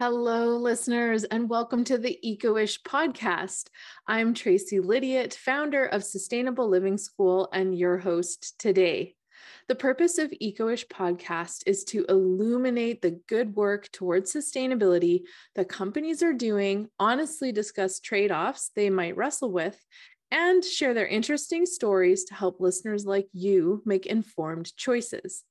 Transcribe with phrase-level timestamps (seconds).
[0.00, 3.66] Hello, listeners, and welcome to the Eco-ish podcast.
[4.06, 9.14] I'm Tracy Lydiot, founder of Sustainable Living School, and your host today.
[9.68, 15.24] The purpose of Eco-ish podcast is to illuminate the good work towards sustainability
[15.54, 19.78] that companies are doing, honestly discuss trade-offs they might wrestle with,
[20.30, 25.44] and share their interesting stories to help listeners like you make informed choices.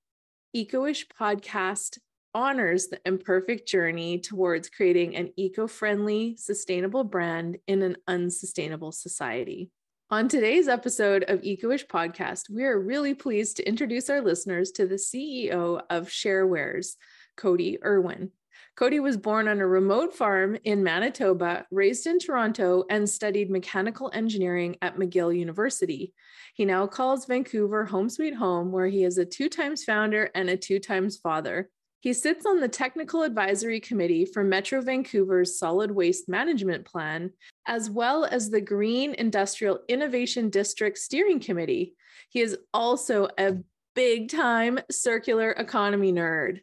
[0.54, 1.99] Eco-ish podcast
[2.34, 9.71] honors the imperfect journey towards creating an eco friendly, sustainable brand in an unsustainable society.
[10.12, 14.88] On today's episode of Eco-ish Podcast, we are really pleased to introduce our listeners to
[14.88, 16.96] the CEO of Sharewares,
[17.38, 18.32] Cody Irwin.
[18.76, 24.10] Cody was born on a remote farm in Manitoba, raised in Toronto, and studied mechanical
[24.14, 26.14] engineering at McGill University.
[26.54, 30.49] He now calls Vancouver home sweet home, where he is a two times founder and
[30.49, 31.70] a two times father.
[32.02, 37.32] He sits on the technical advisory committee for Metro Vancouver's solid waste management plan,
[37.68, 41.96] as well as the Green Industrial Innovation District Steering Committee.
[42.30, 43.58] He is also a
[43.96, 46.62] big time circular economy nerd.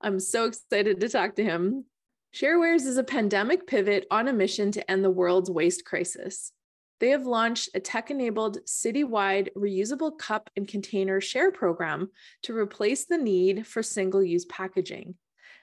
[0.00, 1.84] I'm so excited to talk to him.
[2.34, 6.50] Sharewares is a pandemic pivot on a mission to end the world's waste crisis.
[7.00, 12.10] They have launched a tech enabled citywide reusable cup and container share program
[12.42, 15.16] to replace the need for single use packaging.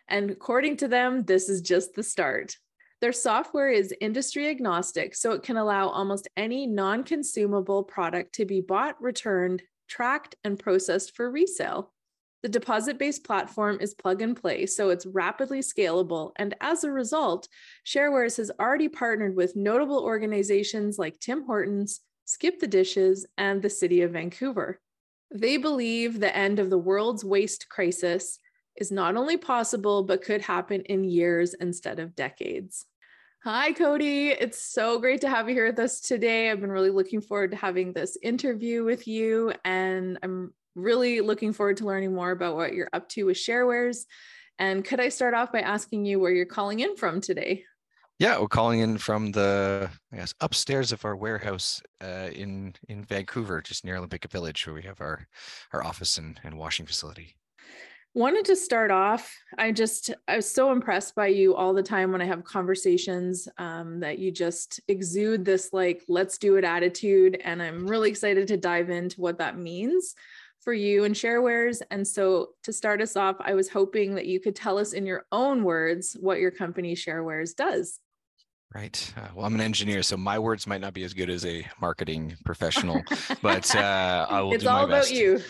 [0.08, 2.58] And according to them, this is just the start.
[3.00, 8.46] Their software is industry agnostic, so it can allow almost any non consumable product to
[8.46, 11.92] be bought, returned, tracked, and processed for resale.
[12.44, 16.32] The deposit based platform is plug and play, so it's rapidly scalable.
[16.38, 17.48] And as a result,
[17.86, 23.70] Sharewares has already partnered with notable organizations like Tim Hortons, Skip the Dishes, and the
[23.70, 24.80] City of Vancouver.
[25.34, 28.40] They believe the end of the world's waste crisis
[28.76, 32.86] is not only possible, but could happen in years instead of decades.
[33.44, 34.30] Hi, Cody.
[34.30, 36.50] It's so great to have you here with us today.
[36.50, 41.54] I've been really looking forward to having this interview with you, and I'm really looking
[41.54, 44.06] forward to learning more about what you're up to with Sharewares.
[44.60, 47.64] And could I start off by asking you where you're calling in from today?
[48.20, 53.04] Yeah, we're calling in from the I guess upstairs of our warehouse uh, in in
[53.04, 55.28] Vancouver, just near Olympic Village, where we have our
[55.74, 57.36] our office and, and washing facility.
[58.14, 59.36] Wanted to start off.
[59.58, 63.48] I just I was so impressed by you all the time when I have conversations
[63.58, 68.48] um, that you just exude this like let's do it attitude, and I'm really excited
[68.50, 70.14] to dive into what that means
[70.62, 71.82] for you and sharewares.
[71.92, 75.06] And so to start us off, I was hoping that you could tell us in
[75.06, 78.00] your own words what your company sharewares does.
[78.74, 79.14] Right.
[79.18, 81.68] Uh, well, I'm an engineer, so my words might not be as good as a
[81.82, 83.02] marketing professional,
[83.42, 85.12] but uh, I will it's do all my about best.
[85.12, 85.42] you.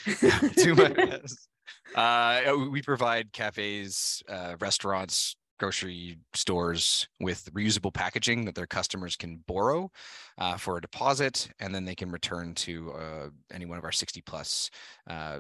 [0.55, 1.47] do my best.
[1.93, 9.43] Uh, we provide cafes, uh, restaurants, grocery stores with reusable packaging that their customers can
[9.45, 9.91] borrow
[10.39, 13.91] uh, for a deposit, and then they can return to uh, any one of our
[13.91, 14.71] 60 plus
[15.07, 15.39] uh,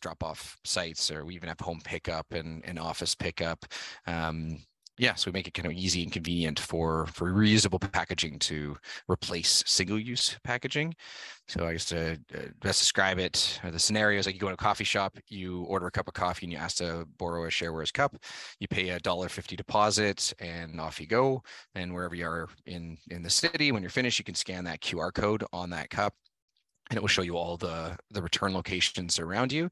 [0.00, 3.64] drop off sites, or we even have home pickup and, and office pickup.
[4.06, 4.58] Um,
[4.98, 8.76] yeah, so we make it kind of easy and convenient for for reusable packaging to
[9.08, 10.94] replace single-use packaging.
[11.46, 14.48] So I guess to uh, best describe it, uh, the scenario is like you go
[14.48, 17.44] to a coffee shop, you order a cup of coffee, and you ask to borrow
[17.44, 18.16] a Sharewares cup.
[18.58, 21.42] You pay a dollar fifty deposit, and off you go.
[21.74, 24.80] And wherever you are in in the city, when you're finished, you can scan that
[24.80, 26.14] QR code on that cup
[26.90, 29.70] and it will show you all the the return locations around you.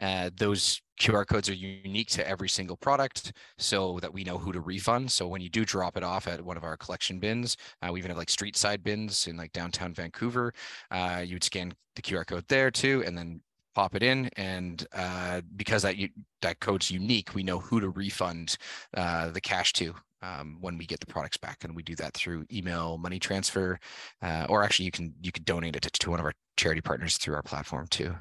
[0.00, 4.52] Uh, those QR codes are unique to every single product so that we know who
[4.52, 5.10] to refund.
[5.10, 8.00] So when you do drop it off at one of our collection bins, uh, we
[8.00, 10.52] even have like street side bins in like downtown Vancouver.
[10.90, 13.40] Uh, you would scan the QR code there too, and then
[13.74, 15.94] pop it in and uh, because that
[16.42, 18.56] that code's unique we know who to refund
[18.96, 22.14] uh, the cash to um, when we get the products back and we do that
[22.14, 23.78] through email money transfer
[24.22, 26.80] uh, or actually you can you can donate it to, to one of our charity
[26.80, 28.14] partners through our platform too.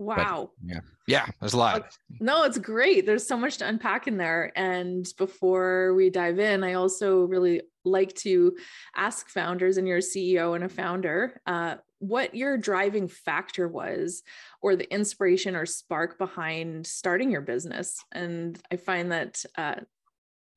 [0.00, 0.50] Wow.
[0.60, 1.90] but, yeah yeah there's a lot.
[2.20, 3.04] No it's great.
[3.04, 4.52] There's so much to unpack in there.
[4.54, 8.54] And before we dive in i also really like to
[8.94, 14.22] ask founders and you're a ceo and a founder uh, what your driving factor was
[14.60, 17.98] or the inspiration or spark behind starting your business.
[18.12, 19.76] And i find that uh,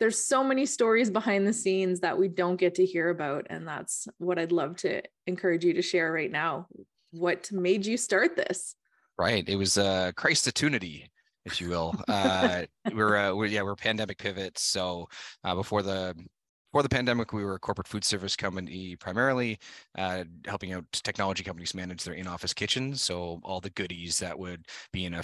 [0.01, 3.67] there's so many stories behind the scenes that we don't get to hear about and
[3.67, 6.65] that's what i'd love to encourage you to share right now
[7.11, 8.75] what made you start this
[9.17, 11.07] right it was a uh, christotunity
[11.45, 12.63] if you will uh
[12.93, 15.07] we're, uh, we're yeah we're pandemic pivots so
[15.43, 16.15] uh, before the
[16.71, 19.59] before the pandemic, we were a corporate food service company primarily,
[19.97, 23.01] uh, helping out technology companies manage their in-office kitchens.
[23.01, 25.23] So all the goodies that would be in a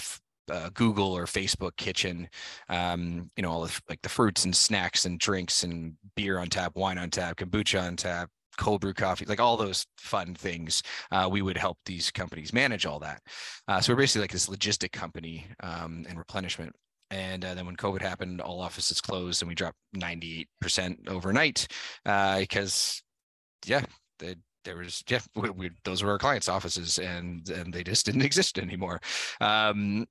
[0.52, 2.30] uh, Google or Facebook kitchen,
[2.70, 6.48] um, you know, all the like the fruits and snacks and drinks and beer on
[6.48, 10.84] tap, wine on tap, kombucha on tap, cold brew coffee, like all those fun things.
[11.12, 13.22] Uh, we would help these companies manage all that.
[13.68, 16.76] Uh, so we're basically like this logistic company um, and replenishment.
[17.10, 21.68] And uh, then when COVID happened, all offices closed and we dropped 98% overnight
[22.06, 23.02] uh, because,
[23.66, 23.82] yeah,
[24.20, 28.06] the there was yeah we, we, those were our clients offices and and they just
[28.06, 29.00] didn't exist anymore.
[29.42, 30.06] Um,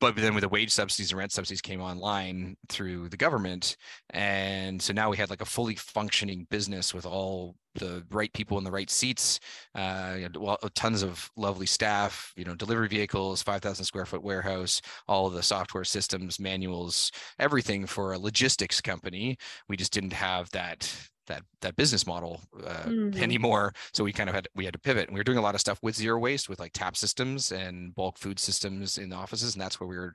[0.00, 3.76] but then with the wage subsidies and rent subsidies came online through the government
[4.10, 8.58] and so now we had like a fully functioning business with all the right people
[8.58, 9.38] in the right seats
[9.74, 15.26] uh, well, tons of lovely staff you know delivery vehicles 5000 square foot warehouse all
[15.26, 19.36] of the software systems manuals everything for a logistics company.
[19.68, 20.92] We just didn't have that
[21.26, 23.22] that that business model uh, mm-hmm.
[23.22, 23.74] anymore.
[23.92, 25.54] So we kind of had we had to pivot, and we were doing a lot
[25.54, 29.16] of stuff with zero waste, with like tap systems and bulk food systems in the
[29.16, 30.14] offices, and that's where we were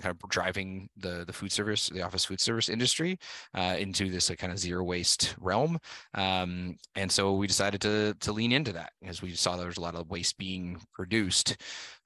[0.00, 3.18] kind of driving the the food service, the office food service industry
[3.54, 5.78] uh, into this uh, kind of zero waste realm.
[6.14, 9.78] Um, and so we decided to to lean into that because we saw there was
[9.78, 11.56] a lot of waste being produced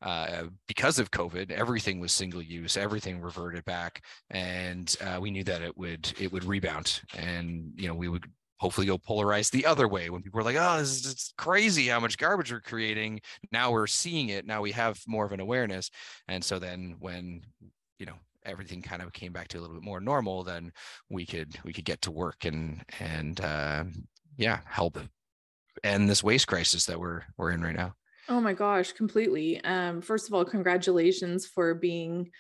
[0.03, 1.51] uh, because of COVID.
[1.51, 6.33] Everything was single use, everything reverted back, and uh, we knew that it would it
[6.33, 8.27] would rebound, and you know we would
[8.59, 12.01] hopefully go polarize the other way when people are like, oh, this is crazy how
[12.01, 13.21] much garbage we're creating.
[13.53, 14.47] Now we're seeing it.
[14.47, 15.91] Now we have more of an awareness.
[16.29, 17.43] And so then when
[17.99, 18.17] you know
[18.47, 20.73] everything kind of came back to a little bit more normal, then
[21.11, 23.85] we could we could get to work and and uh,
[24.37, 24.99] yeah, help
[25.85, 27.95] end this waste crisis that we're we're in right now.
[28.29, 29.63] Oh my gosh, completely.
[29.63, 32.31] Um, first of all, congratulations for being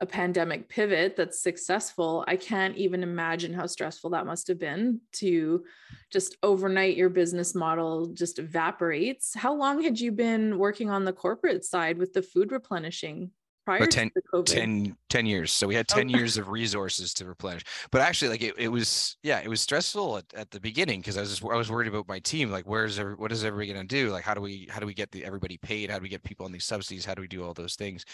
[0.00, 2.24] a pandemic pivot that's successful.
[2.28, 5.64] I can't even imagine how stressful that must have been to
[6.12, 9.34] just overnight your business model just evaporates.
[9.34, 13.32] How long had you been working on the corporate side with the food replenishing?
[13.68, 14.10] Prior 10,
[14.46, 15.52] 10, 10, years.
[15.52, 16.18] So we had 10 oh.
[16.18, 17.64] years of resources to replenish.
[17.90, 21.18] But actually, like it, it was, yeah, it was stressful at, at the beginning because
[21.18, 22.50] I was just, I was worried about my team.
[22.50, 24.10] Like, where's every, what is everybody going to do?
[24.10, 25.90] Like, how do we, how do we get the, everybody paid?
[25.90, 27.04] How do we get people on these subsidies?
[27.04, 28.04] How do we do all those things?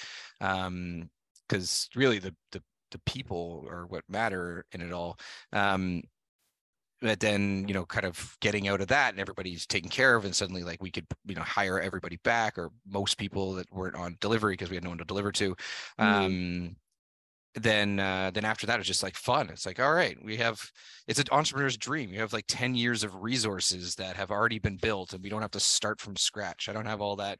[0.41, 1.09] Um,
[1.49, 5.19] because really the, the, the people are what matter in it all.
[5.53, 6.03] Um,
[7.05, 10.25] but then you know kind of getting out of that and everybody's taken care of
[10.25, 13.95] and suddenly like we could you know hire everybody back or most people that weren't
[13.95, 15.55] on delivery because we had no one to deliver to
[16.01, 16.03] mm-hmm.
[16.03, 16.77] um
[17.57, 19.49] then uh then after that it's just like fun.
[19.51, 20.61] It's like all right we have
[21.07, 22.13] it's an entrepreneur's dream.
[22.13, 25.43] You have like 10 years of resources that have already been built and we don't
[25.43, 26.69] have to start from scratch.
[26.69, 27.39] I don't have all that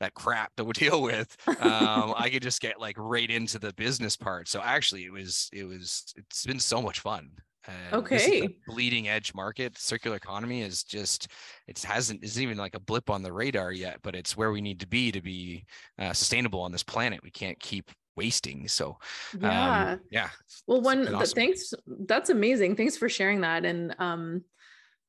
[0.00, 1.36] that crap to deal with.
[1.46, 4.48] Um i could just get like right into the business part.
[4.48, 7.30] So actually it was it was it's been so much fun
[7.66, 8.48] and okay.
[8.66, 9.78] bleeding edge market.
[9.78, 11.28] Circular economy is just
[11.66, 14.60] it hasn't isn't even like a blip on the radar yet, but it's where we
[14.60, 15.64] need to be to be
[15.98, 17.20] uh, sustainable on this planet.
[17.22, 18.68] We can't keep wasting.
[18.68, 18.98] So
[19.40, 20.28] yeah, um, yeah.
[20.66, 21.34] Well, one awesome.
[21.34, 21.74] thanks.
[21.86, 22.76] That's amazing.
[22.76, 23.64] Thanks for sharing that.
[23.64, 24.44] And um,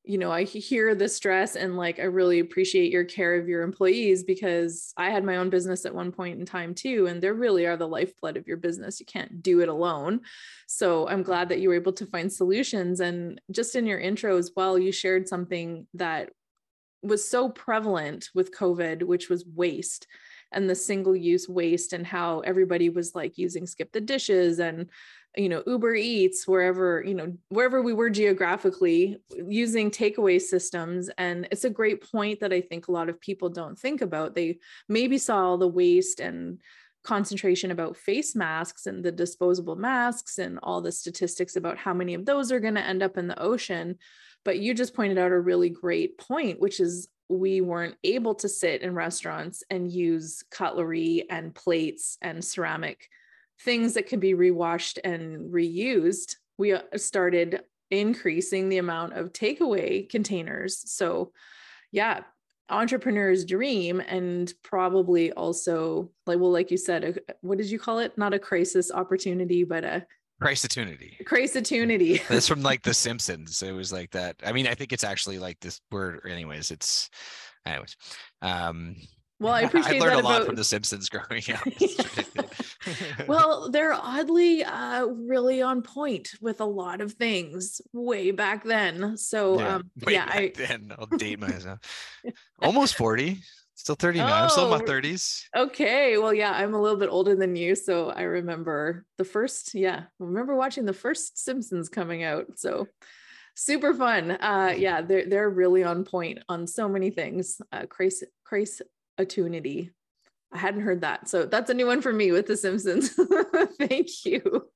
[0.06, 3.62] you know, I hear the stress and like I really appreciate your care of your
[3.62, 7.06] employees because I had my own business at one point in time too.
[7.08, 9.00] And they really are the lifeblood of your business.
[9.00, 10.20] You can't do it alone.
[10.68, 13.00] So I'm glad that you were able to find solutions.
[13.00, 16.30] And just in your intro as well, you shared something that
[17.02, 20.06] was so prevalent with COVID, which was waste
[20.52, 24.88] and the single use waste and how everybody was like using skip the dishes and
[25.36, 31.46] you know uber eats wherever you know wherever we were geographically using takeaway systems and
[31.50, 34.34] it's a great point that i think a lot of people don't think about.
[34.34, 36.60] They maybe saw all the waste and
[37.04, 42.14] concentration about face masks and the disposable masks and all the statistics about how many
[42.14, 43.96] of those are going to end up in the ocean
[44.44, 48.48] but you just pointed out a really great point which is we weren't able to
[48.48, 53.08] sit in restaurants and use cutlery and plates and ceramic
[53.60, 60.08] things that could be rewashed and reused, we uh, started increasing the amount of takeaway
[60.08, 60.82] containers.
[60.90, 61.32] So,
[61.92, 62.22] yeah,
[62.68, 68.00] entrepreneur's dream and probably also like well like you said a, what did you call
[68.00, 70.04] it not a crisis opportunity but a
[70.42, 71.16] Christotunity.
[71.24, 72.20] Christotunity.
[72.28, 73.62] That's from like The Simpsons.
[73.62, 74.36] It was like that.
[74.44, 76.20] I mean, I think it's actually like this word.
[76.28, 77.08] Anyways, it's
[77.64, 77.96] anyways.
[78.42, 78.96] Um,
[79.38, 81.66] Well, I appreciate I learned that a lot from The Simpsons growing up.
[83.26, 89.16] well, they're oddly uh, really on point with a lot of things way back then.
[89.16, 91.80] So yeah, um, yeah I then I'll date myself.
[92.62, 93.38] Almost 40.
[93.74, 94.28] Still 39.
[94.28, 95.44] Oh, I'm still in my 30s.
[95.54, 96.16] Okay.
[96.16, 97.74] Well, yeah, I'm a little bit older than you.
[97.74, 102.58] So I remember the first, yeah, I remember watching the first Simpsons coming out.
[102.58, 102.86] So
[103.54, 104.30] super fun.
[104.30, 107.60] Uh yeah, they're they're really on point on so many things.
[107.70, 108.82] Uh Christ Christ
[109.18, 109.92] attunity.
[110.52, 111.28] I hadn't heard that.
[111.28, 113.10] So that's a new one for me with The Simpsons.
[113.78, 114.68] Thank you.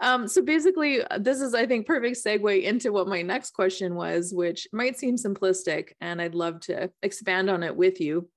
[0.00, 4.32] Um, so basically, this is, I think, perfect segue into what my next question was,
[4.32, 8.28] which might seem simplistic, and I'd love to expand on it with you.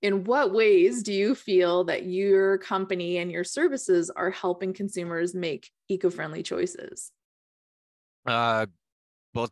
[0.00, 5.34] In what ways do you feel that your company and your services are helping consumers
[5.34, 7.12] make eco-friendly choices?
[8.26, 8.66] Uh,
[9.34, 9.48] well,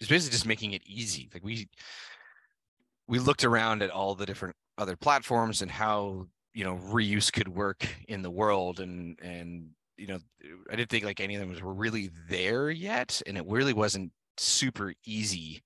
[0.00, 1.30] it's basically just making it easy.
[1.32, 1.68] Like we
[3.12, 7.46] we looked around at all the different other platforms and how you know reuse could
[7.46, 8.80] work in the world.
[8.80, 10.18] And and you know
[10.70, 13.20] i didn't think like any of them was really there yet.
[13.26, 15.62] And it really wasn't super easy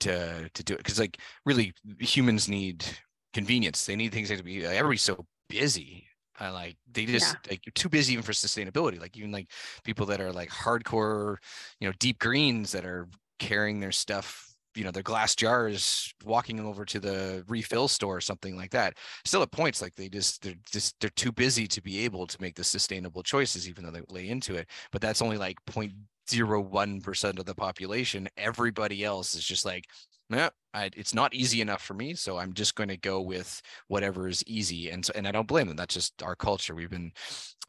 [0.00, 0.76] to to do it.
[0.76, 2.84] Because like really humans need
[3.32, 3.86] convenience.
[3.86, 6.06] They need things to be like, everybody's so busy.
[6.38, 7.52] Uh, like they just yeah.
[7.52, 9.00] like you're too busy even for sustainability.
[9.00, 9.50] Like even like
[9.84, 11.36] people that are like hardcore
[11.80, 13.08] you know deep greens that are
[13.38, 14.47] carrying their stuff
[14.78, 18.94] you know their glass jars walking over to the refill store or something like that
[19.24, 22.40] still at points like they just they're just they're too busy to be able to
[22.40, 27.38] make the sustainable choices even though they lay into it but that's only like 0.01%
[27.38, 29.84] of the population everybody else is just like
[30.30, 34.28] yeah, it's not easy enough for me, so I'm just going to go with whatever
[34.28, 35.76] is easy, and so, and I don't blame them.
[35.76, 36.74] That's just our culture.
[36.74, 37.12] We've been,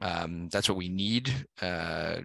[0.01, 1.47] um, that's what we need.
[1.61, 2.17] Uh,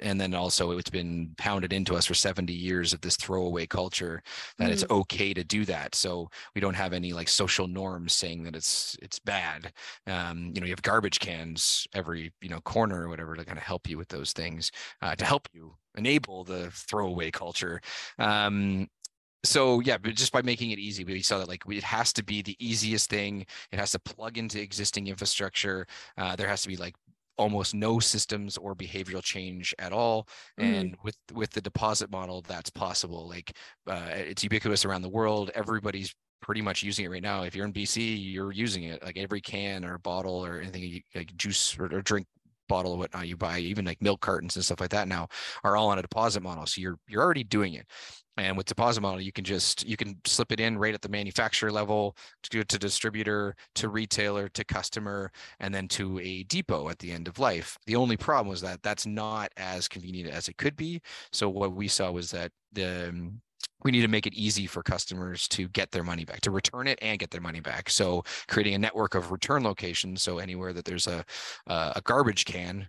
[0.00, 4.22] and then also it's been pounded into us for 70 years of this throwaway culture
[4.58, 4.72] that mm-hmm.
[4.72, 5.94] it's okay to do that.
[5.94, 9.72] So we don't have any like social norms saying that it's it's bad.
[10.06, 13.58] Um, you know you have garbage cans every you know corner or whatever to kind
[13.58, 14.70] of help you with those things
[15.00, 17.80] uh, to help you enable the throwaway culture.
[18.18, 18.88] Um,
[19.44, 22.22] so yeah but just by making it easy we saw that like it has to
[22.22, 23.44] be the easiest thing.
[23.72, 25.86] It has to plug into existing infrastructure.
[26.16, 26.94] Uh, there has to be like
[27.38, 30.74] almost no systems or behavioral change at all mm-hmm.
[30.74, 33.56] and with with the deposit model that's possible like
[33.88, 37.64] uh, it's ubiquitous around the world everybody's pretty much using it right now if you're
[37.64, 41.84] in bc you're using it like every can or bottle or anything like juice or,
[41.86, 42.26] or drink
[42.68, 45.28] bottle or whatnot you buy even like milk cartons and stuff like that now
[45.62, 47.86] are all on a deposit model so you're you're already doing it
[48.36, 51.08] and with deposit model, you can just you can slip it in right at the
[51.08, 56.98] manufacturer level to to distributor, to retailer, to customer, and then to a depot at
[56.98, 57.76] the end of life.
[57.86, 61.00] The only problem was that that's not as convenient as it could be.
[61.32, 63.40] So what we saw was that the um,
[63.84, 66.86] we need to make it easy for customers to get their money back, to return
[66.86, 67.90] it and get their money back.
[67.90, 70.22] So creating a network of return locations.
[70.22, 71.24] So anywhere that there's a
[71.66, 72.88] a garbage can,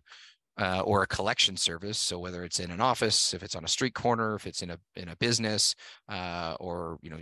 [0.60, 1.98] uh, or a collection service.
[1.98, 4.72] So whether it's in an office, if it's on a street corner, if it's in
[4.72, 5.76] a in a business,
[6.10, 7.20] uh, or you know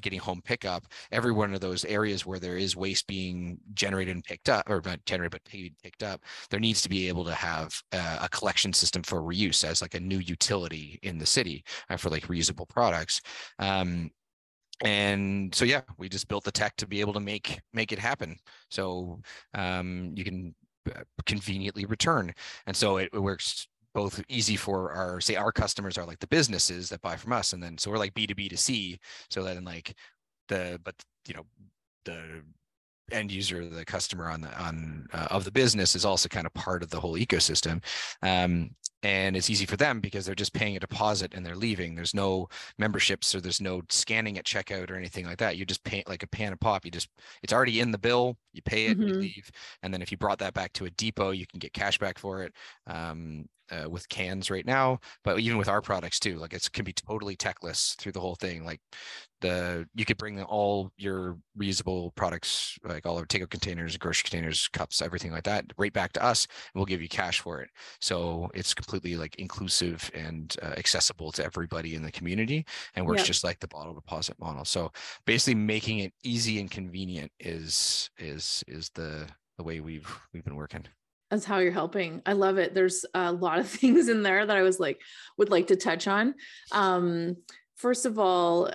[0.00, 4.22] getting home pickup, every one of those areas where there is waste being generated and
[4.22, 7.34] picked up, or not generated but paid picked up, there needs to be able to
[7.34, 11.64] have a, a collection system for reuse as like a new utility in the city
[11.90, 13.20] uh, for like reusable products.
[13.58, 14.10] Um,
[14.84, 17.98] and so yeah we just built the tech to be able to make make it
[17.98, 18.36] happen
[18.70, 19.20] so
[19.54, 20.57] um, you can uh,
[20.94, 22.32] Uh, conveniently return.
[22.66, 26.26] And so it, it works both easy for our say our customers are like the
[26.26, 28.98] businesses that buy from us and then so we're like b2b to c
[29.30, 29.94] so that in like
[30.48, 30.94] the but
[31.26, 31.44] you know
[32.04, 32.42] the
[33.12, 36.54] end user the customer on the on uh, of the business is also kind of
[36.54, 37.82] part of the whole ecosystem.
[38.22, 38.70] Um,
[39.04, 41.94] and it's easy for them because they're just paying a deposit and they're leaving.
[41.94, 42.48] There's no
[42.78, 45.56] memberships or there's no scanning at checkout or anything like that.
[45.56, 46.84] You just pay like a pan of pop.
[46.84, 47.08] You just
[47.42, 48.36] it's already in the bill.
[48.52, 49.08] You pay it mm-hmm.
[49.08, 49.50] you leave.
[49.82, 52.18] And then if you brought that back to a depot you can get cash back
[52.18, 52.52] for it.
[52.88, 56.84] Um, uh, with cans right now, but even with our products too, like it can
[56.84, 58.64] be totally techless through the whole thing.
[58.64, 58.80] Like
[59.40, 64.68] the you could bring all your reusable products, like all our takeout containers, grocery containers,
[64.68, 67.70] cups, everything like that, right back to us, and we'll give you cash for it.
[68.00, 73.22] So it's completely like inclusive and uh, accessible to everybody in the community, and works
[73.24, 74.64] just like the bottle deposit model.
[74.64, 74.92] So
[75.26, 80.56] basically, making it easy and convenient is is is the the way we've we've been
[80.56, 80.86] working
[81.30, 82.22] that's how you're helping.
[82.24, 82.74] I love it.
[82.74, 85.00] There's a lot of things in there that I was like,
[85.36, 86.34] would like to touch on.
[86.72, 87.36] Um,
[87.76, 88.70] first of all,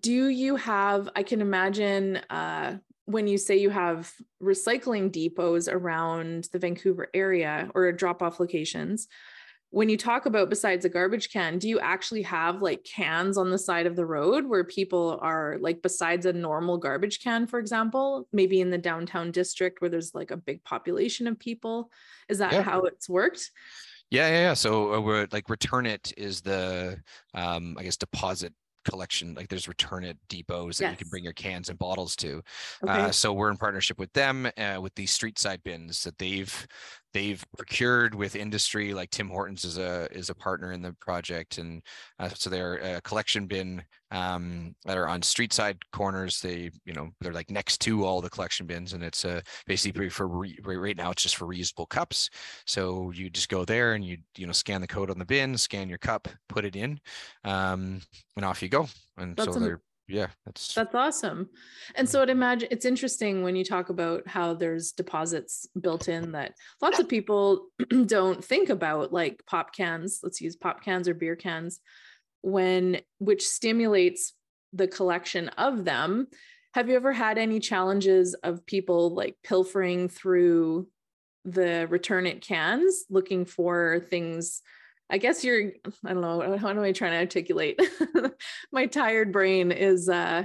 [0.00, 4.12] do you have, I can imagine uh, when you say you have
[4.42, 9.08] recycling depots around the Vancouver area or drop off locations,
[9.70, 13.50] when you talk about besides a garbage can, do you actually have like cans on
[13.50, 17.60] the side of the road where people are like besides a normal garbage can, for
[17.60, 21.90] example, maybe in the downtown district where there's like a big population of people?
[22.28, 22.62] Is that yeah.
[22.62, 23.50] how it's worked?
[24.10, 24.54] Yeah, yeah, yeah.
[24.54, 27.00] So uh, we're like Return-It is the
[27.34, 28.52] um, I guess deposit
[28.84, 30.90] collection like there's Return-It depots that yes.
[30.92, 32.42] you can bring your cans and bottles to
[32.82, 32.92] okay.
[32.92, 36.66] uh, so we're in partnership with them uh, with these street side bins that they've
[37.12, 41.58] they've procured with industry like tim hortons is a is a partner in the project
[41.58, 41.82] and
[42.18, 46.40] uh, so they're a collection bin um, that are on street side corners.
[46.40, 50.08] They you know they're like next to all the collection bins and it's uh, basically
[50.08, 52.30] for re- right now it's just for reusable cups.
[52.66, 55.56] So you just go there and you you know scan the code on the bin
[55.56, 57.00] scan your cup put it in
[57.44, 58.00] um,
[58.36, 58.88] and off you go.
[59.16, 61.48] And That's so they're yeah that's that's awesome.
[61.94, 62.12] And mm-hmm.
[62.12, 66.54] so it imagine it's interesting when you talk about how there's deposits built in that
[66.82, 67.68] lots of people
[68.06, 71.80] don't think about like pop cans let's use pop cans or beer cans
[72.42, 74.34] when which stimulates
[74.72, 76.28] the collection of them.
[76.74, 80.88] Have you ever had any challenges of people like pilfering through
[81.44, 84.62] the Return-It cans looking for things
[85.10, 85.72] I guess you're,
[86.04, 87.80] I don't know, how am I trying to articulate?
[88.72, 90.44] My tired brain is, uh,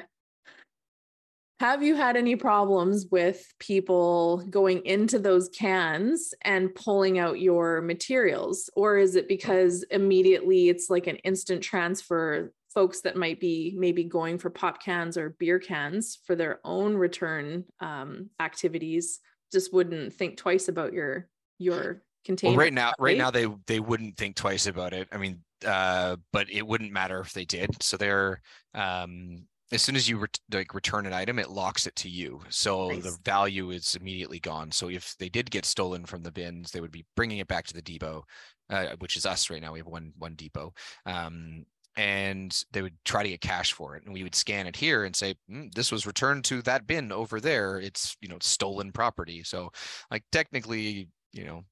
[1.59, 7.81] have you had any problems with people going into those cans and pulling out your
[7.81, 8.69] materials?
[8.75, 12.51] Or is it because immediately it's like an instant transfer?
[12.73, 16.95] Folks that might be maybe going for pop cans or beer cans for their own
[16.95, 22.51] return um, activities just wouldn't think twice about your your container.
[22.51, 25.07] Well, right now, right now they they wouldn't think twice about it.
[25.11, 27.81] I mean, uh, but it wouldn't matter if they did.
[27.81, 28.41] So they're
[28.73, 32.41] um, as soon as you re- like return an item, it locks it to you.
[32.49, 33.03] So nice.
[33.03, 34.71] the value is immediately gone.
[34.71, 37.65] So if they did get stolen from the bins, they would be bringing it back
[37.67, 38.23] to the depot,
[38.69, 39.73] uh, which is us right now.
[39.73, 40.73] We have one one depot.
[41.05, 41.65] Um,
[41.97, 45.05] and they would try to get cash for it and we would scan it here
[45.05, 48.91] and say mm, this was returned to that bin over there it's you know stolen
[48.91, 49.71] property so
[50.11, 51.63] like technically you know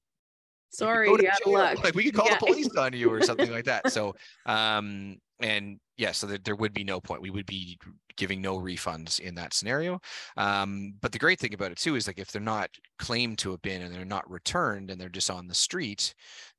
[0.74, 1.84] sorry out luck.
[1.84, 2.38] like we could call yeah.
[2.38, 4.14] the police on you or something like that so
[4.46, 7.78] um and yeah so there, there would be no point we would be
[8.16, 9.98] giving no refunds in that scenario
[10.36, 13.50] um but the great thing about it too is like if they're not claimed to
[13.50, 16.14] have been and they're not returned and they're just on the street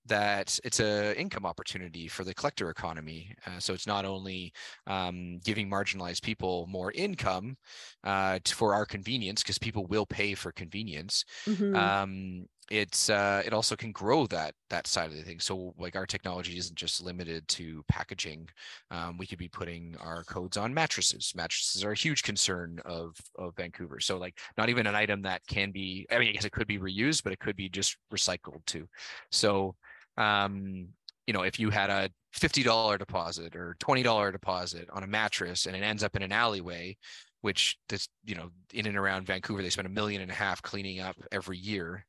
[0.08, 3.34] that it's a income opportunity for the collector economy.
[3.45, 4.54] Uh, so it's not only
[4.88, 7.58] um, giving marginalized people more income
[8.04, 11.25] uh, for our convenience, because people will pay for convenience.
[11.47, 11.75] Mm-hmm.
[11.75, 15.39] Um, it's uh, it also can grow that that side of the thing.
[15.39, 18.49] So like our technology isn't just limited to packaging.
[18.91, 21.32] Um, we could be putting our codes on mattresses.
[21.36, 23.99] Mattresses are a huge concern of of Vancouver.
[23.99, 26.08] So like not even an item that can be.
[26.12, 28.88] I mean, I guess it could be reused, but it could be just recycled too.
[29.32, 29.75] So
[30.17, 30.88] um,
[31.28, 35.75] you know, if you had a $50 deposit or $20 deposit on a mattress and
[35.75, 36.97] it ends up in an alleyway,
[37.41, 40.62] which this, you know, in and around Vancouver, they spend a million and a half
[40.62, 42.06] cleaning up every year.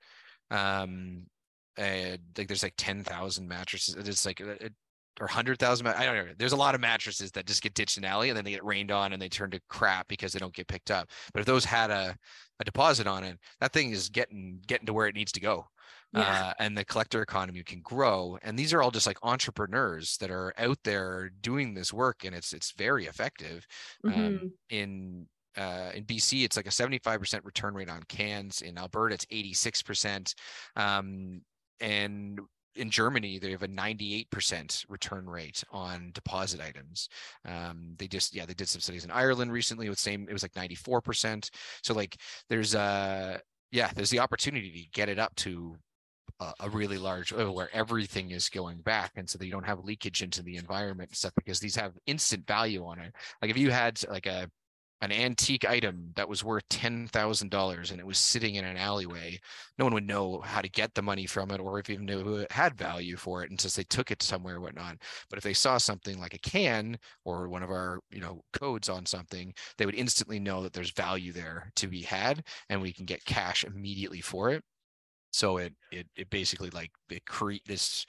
[0.50, 1.26] Um,
[1.76, 3.94] and like there's like 10,000 mattresses.
[3.94, 4.72] It's like, uh, it,
[5.20, 5.86] or 100,000.
[5.86, 6.32] I don't know.
[6.38, 8.64] There's a lot of mattresses that just get ditched in alley and then they get
[8.64, 11.08] rained on and they turn to crap because they don't get picked up.
[11.32, 12.16] But if those had a,
[12.60, 15.66] a deposit on it, that thing is getting, getting to where it needs to go
[16.12, 16.46] yeah.
[16.48, 18.38] uh, and the collector economy can grow.
[18.42, 22.34] And these are all just like entrepreneurs that are out there doing this work, and
[22.34, 23.66] it's it's very effective.
[24.04, 24.26] Um, mm-hmm.
[24.26, 25.26] Um, in
[25.56, 28.62] uh, in BC, it's like a 75% return rate on cans.
[28.62, 30.34] In Alberta, it's 86%.
[30.76, 31.40] Um,
[31.80, 32.40] and
[32.74, 37.08] in Germany, they have a 98% return rate on deposit items.
[37.46, 40.42] Um, they just, yeah, they did some studies in Ireland recently with same, it was
[40.42, 41.50] like 94%.
[41.82, 42.16] So like
[42.48, 43.38] there's a, uh,
[43.72, 45.76] yeah, there's the opportunity to get it up to
[46.60, 50.22] a, really large where everything is going back and so that you don't have leakage
[50.22, 53.70] into the environment and stuff because these have instant value on it like if you
[53.70, 54.48] had like a
[55.02, 59.38] an antique item that was worth $10,000 and it was sitting in an alleyway,
[59.78, 62.36] no one would know how to get the money from it or if even knew
[62.36, 63.50] it had value for it.
[63.50, 64.96] And since they took it somewhere or whatnot.
[65.28, 68.88] But if they saw something like a can or one of our, you know, codes
[68.88, 72.92] on something, they would instantly know that there's value there to be had and we
[72.92, 74.64] can get cash immediately for it
[75.36, 78.06] so it it it basically like it create this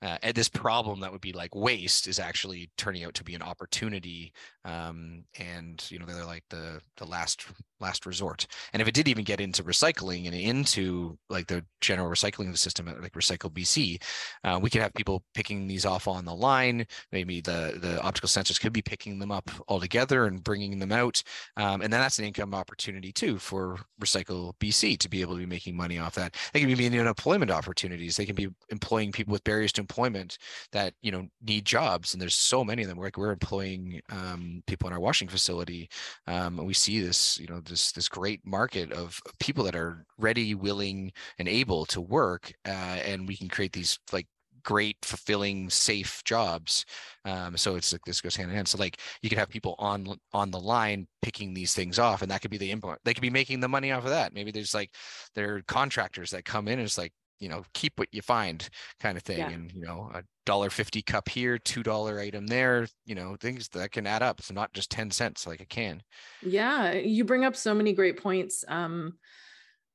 [0.00, 3.34] uh, and this problem that would be like waste is actually turning out to be
[3.34, 4.32] an opportunity
[4.64, 7.46] um, and you know they're like the the last
[7.80, 8.46] last resort.
[8.72, 12.86] And if it did even get into recycling and into like the general recycling system
[12.86, 14.00] like recycle bc
[14.44, 16.86] uh, we could have people picking these off on the line.
[17.10, 20.92] Maybe the the optical sensors could be picking them up all together and bringing them
[20.92, 21.22] out
[21.56, 25.40] um, and then that's an income opportunity too for recycle bc to be able to
[25.40, 26.36] be making money off that.
[26.52, 28.16] They can be in employment opportunities.
[28.16, 30.38] They can be employing people with barriers to employment
[30.70, 32.98] that you know need jobs and there's so many of them.
[32.98, 35.88] Like we're employing um, people in our washing facility
[36.26, 39.76] um, and we see this you know this this great market of, of people that
[39.76, 44.26] are ready willing and able to work uh, and we can create these like
[44.64, 46.84] great fulfilling safe jobs
[47.24, 48.66] um, so it's like this goes hand in hand.
[48.68, 52.30] So like you could have people on on the line picking these things off and
[52.30, 54.34] that could be the implement they could be making the money off of that.
[54.34, 54.90] Maybe there's like
[55.34, 57.12] there are contractors that come in and it's like
[57.42, 58.68] you know keep what you find
[59.00, 59.50] kind of thing yeah.
[59.50, 63.68] and you know a dollar 50 cup here two dollar item there you know things
[63.70, 66.02] that can add up so not just 10 cents like a can
[66.40, 69.14] yeah you bring up so many great points um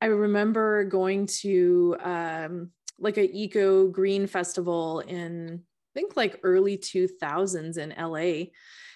[0.01, 6.77] i remember going to um like a eco green festival in I think like early
[6.77, 8.51] 2000s in LA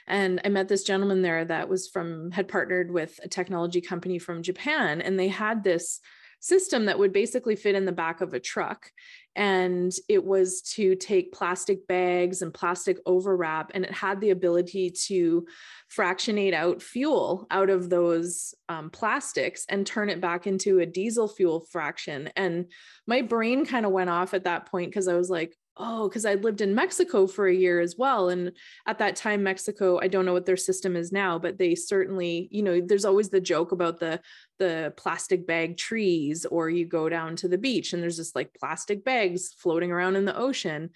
[0.07, 4.19] and I met this gentleman there that was from had partnered with a technology company
[4.19, 5.99] from Japan and they had this
[6.41, 8.91] system that would basically fit in the back of a truck.
[9.35, 14.91] And it was to take plastic bags and plastic overwrap, and it had the ability
[15.05, 15.45] to
[15.87, 21.29] fractionate out fuel out of those um, plastics and turn it back into a diesel
[21.29, 22.29] fuel fraction.
[22.35, 22.65] And
[23.07, 26.25] my brain kind of went off at that point because I was like, oh, because
[26.25, 28.29] I lived in Mexico for a year as well.
[28.29, 28.51] And
[28.85, 32.47] at that time, Mexico, I don't know what their system is now, but they certainly,
[32.51, 34.21] you know, there's always the joke about the
[34.59, 38.53] the plastic bag trees, or you go down to the beach and there's just like
[38.53, 40.91] plastic bags floating around in the ocean.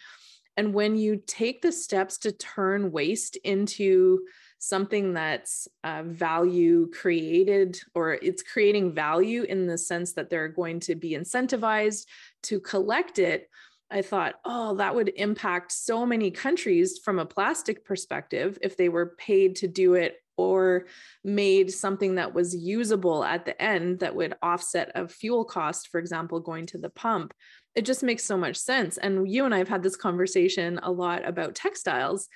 [0.56, 4.20] And when you take the steps to turn waste into
[4.60, 10.80] something that's uh, value created or it's creating value in the sense that they're going
[10.80, 12.06] to be incentivized
[12.44, 13.50] to collect it
[13.92, 18.90] I thought, oh, that would impact so many countries from a plastic perspective if they
[18.90, 20.86] were paid to do it or
[21.24, 26.00] made something that was usable at the end that would offset a fuel cost, for
[26.00, 27.34] example, going to the pump.
[27.76, 28.98] It just makes so much sense.
[28.98, 32.28] And you and I have had this conversation a lot about textiles,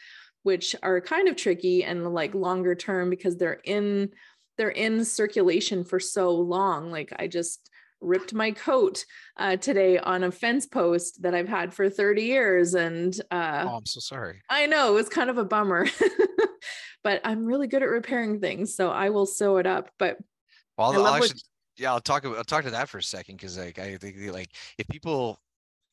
[0.43, 4.11] which are kind of tricky and like longer term because they're in
[4.57, 6.91] they're in circulation for so long.
[6.91, 7.69] Like I just
[8.01, 9.05] ripped my coat
[9.37, 12.73] uh, today on a fence post that I've had for 30 years.
[12.73, 14.41] And uh, oh, I'm so sorry.
[14.49, 15.87] I know it was kind of a bummer,
[17.03, 18.75] but I'm really good at repairing things.
[18.75, 19.89] So I will sew it up.
[19.97, 20.17] But
[20.77, 21.41] well, I'll, I'll actually,
[21.77, 23.39] yeah, I'll talk, I'll talk to that for a second.
[23.39, 25.39] Cause like, I think like if people,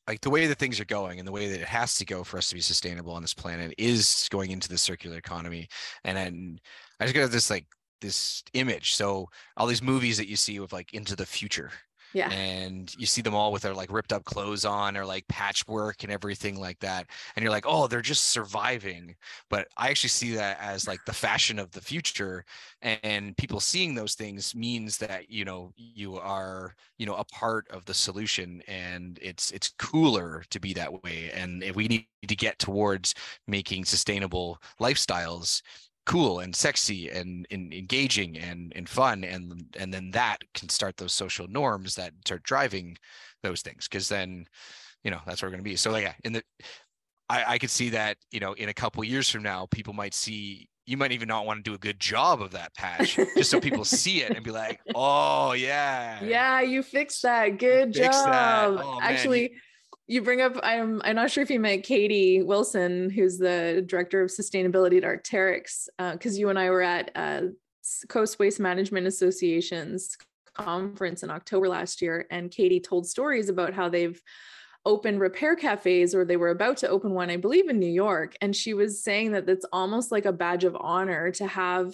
[0.07, 2.23] like the way that things are going and the way that it has to go
[2.23, 5.67] for us to be sustainable on this planet is going into the circular economy.
[6.05, 6.59] And then
[6.99, 7.65] I just got this like
[8.01, 8.95] this image.
[8.95, 11.71] So all these movies that you see with like into the future,
[12.13, 12.29] yeah.
[12.29, 16.03] And you see them all with their like ripped up clothes on or like patchwork
[16.03, 17.07] and everything like that.
[17.35, 19.15] And you're like, oh, they're just surviving.
[19.49, 22.45] But I actually see that as like the fashion of the future.
[22.81, 27.67] And people seeing those things means that, you know, you are, you know, a part
[27.69, 31.31] of the solution and it's it's cooler to be that way.
[31.33, 33.13] And if we need to get towards
[33.47, 35.61] making sustainable lifestyles,
[36.07, 40.95] cool and sexy and, and engaging and, and fun and and then that can start
[40.95, 42.97] those social norms that start driving
[43.43, 44.45] those things because then
[45.03, 45.75] you know that's where we're going to be.
[45.75, 46.43] So like yeah in the
[47.29, 50.13] I, I could see that you know in a couple years from now people might
[50.13, 53.51] see you might even not want to do a good job of that patch just
[53.51, 56.23] so people see it and be like oh yeah.
[56.23, 57.57] Yeah you fixed that.
[57.57, 58.69] Good job that.
[58.69, 59.51] Oh, actually
[60.07, 64.21] you bring up i'm i'm not sure if you met katie wilson who's the director
[64.21, 67.41] of sustainability at Arc'teryx because uh, you and i were at uh,
[68.07, 70.17] coast waste management association's
[70.55, 74.21] conference in october last year and katie told stories about how they've
[74.85, 78.35] opened repair cafes or they were about to open one i believe in new york
[78.41, 81.93] and she was saying that it's almost like a badge of honor to have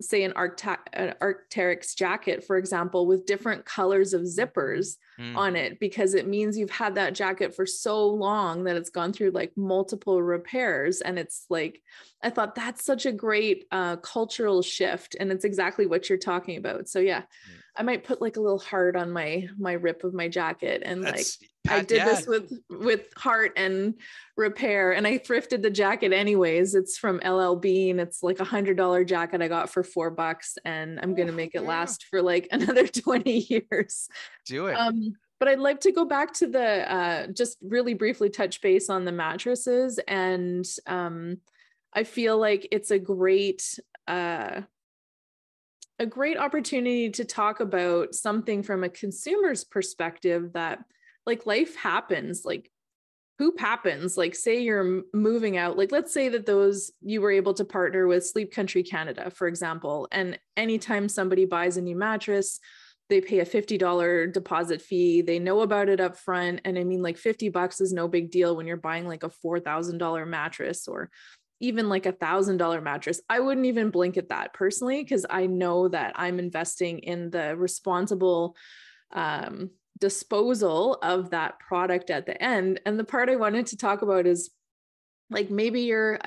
[0.00, 5.36] say an, Arcta- an Arc'teryx jacket, for example, with different colors of zippers mm.
[5.36, 9.12] on it, because it means you've had that jacket for so long that it's gone
[9.12, 11.00] through like multiple repairs.
[11.00, 11.82] And it's like,
[12.22, 15.16] I thought that's such a great uh, cultural shift.
[15.18, 16.88] And it's exactly what you're talking about.
[16.88, 17.60] So yeah, mm.
[17.76, 21.04] I might put like a little heart on my my rip of my jacket and
[21.04, 22.04] that's, like I did yeah.
[22.06, 23.94] this with with heart and
[24.36, 26.74] repair and I thrifted the jacket anyways.
[26.74, 27.98] It's from LL Bean.
[27.98, 31.54] It's like a hundred dollar jacket I got for four bucks and I'm gonna make
[31.54, 34.08] it last for like another 20 years.
[34.46, 34.74] Do it.
[34.74, 38.88] Um, but I'd like to go back to the uh, just really briefly touch base
[38.88, 41.38] on the mattresses and um,
[41.92, 44.62] I feel like it's a great uh,
[45.98, 50.80] a great opportunity to talk about something from a consumer's perspective that
[51.24, 52.70] like life happens like
[53.38, 57.54] poop happens like say you're moving out like let's say that those you were able
[57.54, 62.60] to partner with sleep country canada for example and anytime somebody buys a new mattress
[63.08, 65.22] they pay a $50 deposit fee.
[65.22, 66.60] They know about it up front.
[66.64, 69.30] And I mean, like 50 bucks is no big deal when you're buying like a
[69.30, 71.10] $4,000 mattress or
[71.60, 73.20] even like a thousand dollar mattress.
[73.28, 77.56] I wouldn't even blink at that personally, because I know that I'm investing in the
[77.56, 78.56] responsible
[79.12, 82.80] um, disposal of that product at the end.
[82.84, 84.50] And the part I wanted to talk about is
[85.30, 86.18] like maybe you're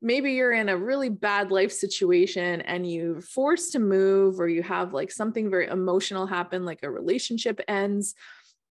[0.00, 4.62] maybe you're in a really bad life situation and you're forced to move or you
[4.62, 8.14] have like something very emotional happen like a relationship ends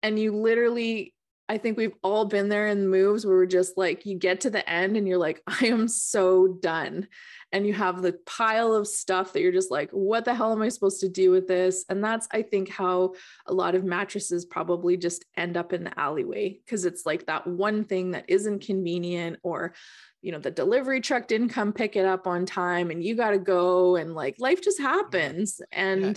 [0.02, 1.13] and you literally
[1.48, 4.50] I think we've all been there in moves where we're just like, you get to
[4.50, 7.08] the end and you're like, I am so done.
[7.52, 10.62] And you have the pile of stuff that you're just like, what the hell am
[10.62, 11.84] I supposed to do with this?
[11.88, 13.14] And that's, I think, how
[13.46, 17.46] a lot of mattresses probably just end up in the alleyway because it's like that
[17.46, 19.74] one thing that isn't convenient or
[20.22, 23.32] you know the delivery truck didn't come pick it up on time and you got
[23.32, 26.12] to go and like life just happens and yeah.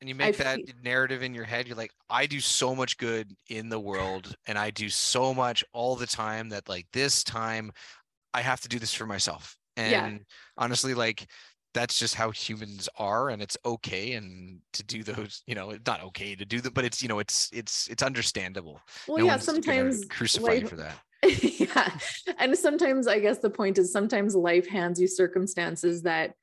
[0.00, 2.74] And you make I that feel- narrative in your head you're like i do so
[2.74, 6.86] much good in the world and i do so much all the time that like
[6.92, 7.72] this time
[8.34, 10.18] i have to do this for myself and yeah.
[10.58, 11.26] honestly like
[11.74, 15.86] that's just how humans are and it's okay and to do those you know it's
[15.86, 19.26] not okay to do that but it's you know it's it's it's understandable well no
[19.26, 20.96] yeah sometimes crucify life, for that
[21.58, 21.90] yeah.
[22.38, 26.34] And sometimes I guess the point is sometimes life hands you circumstances that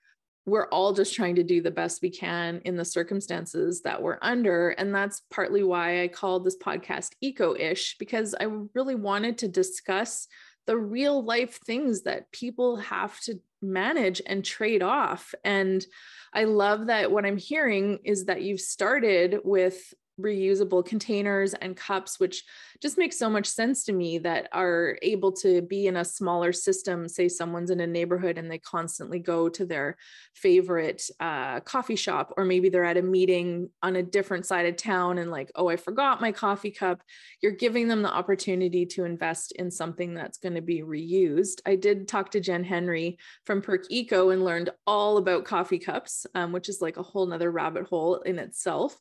[0.46, 4.18] we're all just trying to do the best we can in the circumstances that we're
[4.22, 4.72] under.
[4.72, 9.48] And that's partly why I called this podcast Eco ish, because I really wanted to
[9.48, 10.28] discuss
[10.66, 15.34] the real life things that people have to manage and trade off.
[15.44, 15.86] And
[16.34, 22.20] I love that what I'm hearing is that you've started with reusable containers and cups,
[22.20, 22.44] which
[22.82, 26.54] just makes so much sense to me that are able to be in a smaller
[26.54, 27.08] system.
[27.08, 29.98] Say someone's in a neighborhood and they constantly go to their
[30.36, 34.76] favorite uh, coffee shop, or maybe they're at a meeting on a different side of
[34.76, 37.02] town and like, oh, I forgot my coffee cup.
[37.42, 41.62] You're giving them the opportunity to invest in something that's going to be reused.
[41.66, 46.26] I did talk to Jen Henry from Perk Eco and learned all about coffee cups,
[46.36, 49.00] um, which is like a whole nother rabbit hole in itself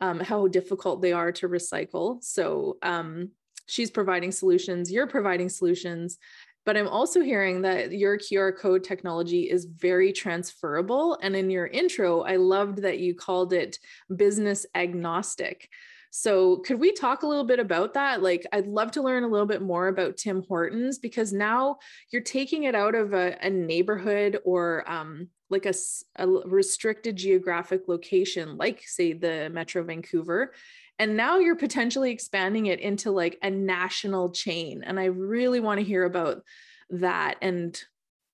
[0.00, 2.22] um, how difficult they are to recycle.
[2.22, 3.30] So um,
[3.66, 6.18] she's providing solutions, you're providing solutions.
[6.64, 11.18] But I'm also hearing that your QR code technology is very transferable.
[11.22, 13.78] And in your intro, I loved that you called it
[14.14, 15.70] business agnostic.
[16.10, 18.22] So, could we talk a little bit about that?
[18.22, 21.78] Like, I'd love to learn a little bit more about Tim Hortons because now
[22.10, 25.74] you're taking it out of a, a neighborhood or um, like a,
[26.16, 30.52] a restricted geographic location, like, say, the Metro Vancouver.
[30.98, 34.82] And now you're potentially expanding it into like a national chain.
[34.84, 36.42] And I really want to hear about
[36.90, 37.80] that and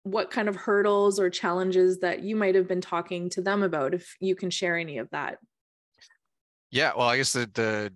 [0.02, 3.94] what kind of hurdles or challenges that you might have been talking to them about,
[3.94, 5.38] if you can share any of that.
[6.70, 7.92] Yeah, well, I guess the the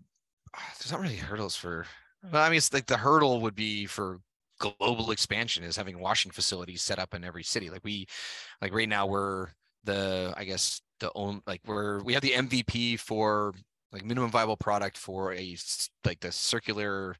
[0.78, 1.86] there's not really hurdles for.
[2.32, 4.20] Well, I mean, it's like the hurdle would be for
[4.58, 7.70] global expansion is having washing facilities set up in every city.
[7.70, 8.06] Like we,
[8.60, 9.48] like right now we're
[9.84, 13.54] the I guess the own like we're we have the MVP for
[13.92, 15.56] like minimum viable product for a
[16.04, 17.16] like the circular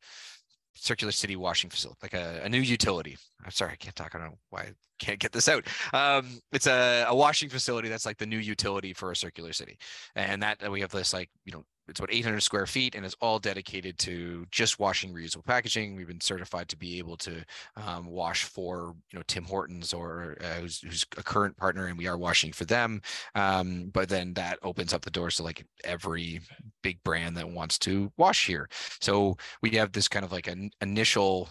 [0.75, 3.17] circular city washing facility, like a, a new utility.
[3.45, 4.15] I'm sorry, I can't talk.
[4.15, 5.67] I don't know why I can't get this out.
[5.93, 9.79] Um, it's a, a washing facility that's like the new utility for a circular city.
[10.15, 13.17] And that we have this like, you know, it's about 800 square feet and it's
[13.21, 15.97] all dedicated to just washing reusable packaging.
[15.97, 17.45] We've been certified to be able to
[17.77, 21.97] um, wash for you know Tim Hortons or uh, who's, who's, a current partner, and
[21.97, 23.01] we are washing for them.
[23.35, 26.41] Um, but then that opens up the doors to like every
[26.83, 28.69] big brand that wants to wash here.
[29.01, 31.49] So we have this kind of like an initial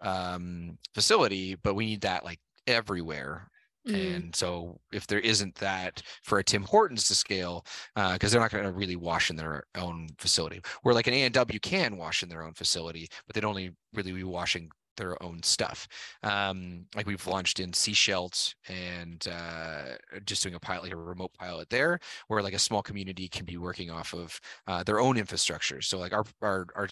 [0.00, 3.50] um, facility, but we need that like everywhere
[3.86, 4.14] Mm.
[4.14, 7.64] And so if there isn't that for a Tim Hortons to scale,
[7.94, 11.14] because uh, they're not going to really wash in their own facility, where like an
[11.14, 15.42] A&W can wash in their own facility, but they'd only really be washing their own
[15.42, 15.88] stuff.
[16.22, 21.32] Um, like we've launched in Sechelt and uh, just doing a pilot, like a remote
[21.38, 25.16] pilot there, where like a small community can be working off of uh, their own
[25.16, 25.80] infrastructure.
[25.80, 26.88] So like our our our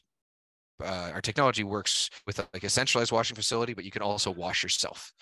[0.82, 4.62] uh, our technology works with like a centralized washing facility, but you can also wash
[4.62, 5.12] yourself.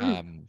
[0.00, 0.18] Mm.
[0.18, 0.48] Um,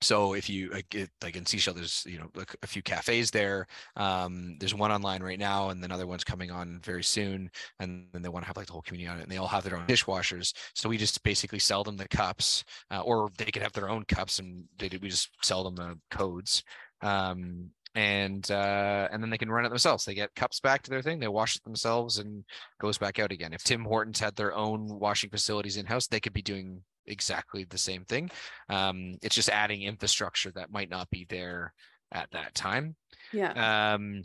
[0.00, 1.08] so if you like, in
[1.44, 3.66] Sechelt there's you know like a few cafes there.
[3.96, 7.50] Um, there's one online right now, and then another one's coming on very soon.
[7.80, 9.48] And then they want to have like the whole community on it, and they all
[9.48, 10.52] have their own dishwashers.
[10.74, 14.04] So we just basically sell them the cups, uh, or they can have their own
[14.04, 16.62] cups, and they we just sell them the codes.
[17.00, 20.04] Um, and uh, and then they can run it themselves.
[20.04, 22.44] They get cups back to their thing, they wash it themselves, and
[22.80, 23.52] goes back out again.
[23.52, 27.64] If Tim Hortons had their own washing facilities in house, they could be doing exactly
[27.64, 28.30] the same thing.
[28.68, 31.72] Um, it's just adding infrastructure that might not be there
[32.12, 32.96] at that time.
[33.32, 33.94] Yeah.
[33.94, 34.22] Um,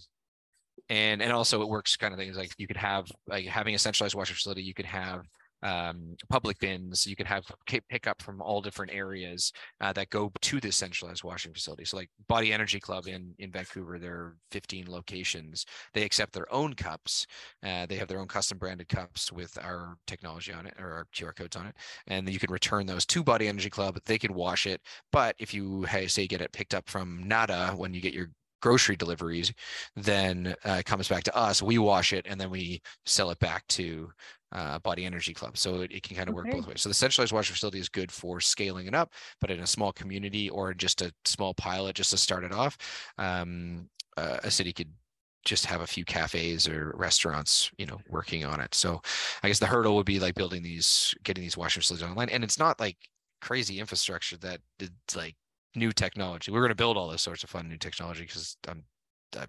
[0.89, 3.80] and and also it works kind of things like you could have like having a
[3.80, 5.24] centralized washer facility you could have
[5.63, 7.08] um, public bins.
[7.08, 11.23] You can have pick up from all different areas uh, that go to this centralized
[11.23, 11.86] washing facility.
[11.86, 15.65] So, like Body Energy Club in in Vancouver, there are 15 locations.
[15.93, 17.26] They accept their own cups.
[17.65, 21.06] Uh, they have their own custom branded cups with our technology on it or our
[21.15, 21.76] QR codes on it,
[22.08, 23.97] and you can return those to Body Energy Club.
[24.06, 27.73] They can wash it, but if you hey, say get it picked up from Nada
[27.76, 28.30] when you get your
[28.63, 29.54] grocery deliveries,
[29.97, 31.62] then uh, comes back to us.
[31.62, 34.10] We wash it and then we sell it back to
[34.54, 35.58] uh, Body Energy Club.
[35.58, 36.82] So it, it can kind of work both ways.
[36.82, 39.91] So the centralized wash facility is good for scaling it up, but in a small
[39.91, 42.78] community or just a small pilot just to start it off,
[43.17, 44.89] um, uh, a city could
[45.43, 48.73] just have a few cafes or restaurants, you know, working on it.
[48.73, 49.02] So
[49.43, 52.30] I guess the hurdle would be like building these, getting these washing facilities online.
[52.30, 52.95] And it's not like
[53.41, 55.36] crazy infrastructure that did like
[55.76, 56.52] new technology.
[56.52, 58.84] We're going to build all this sorts of fun new technology because I'm,
[59.38, 59.48] I'm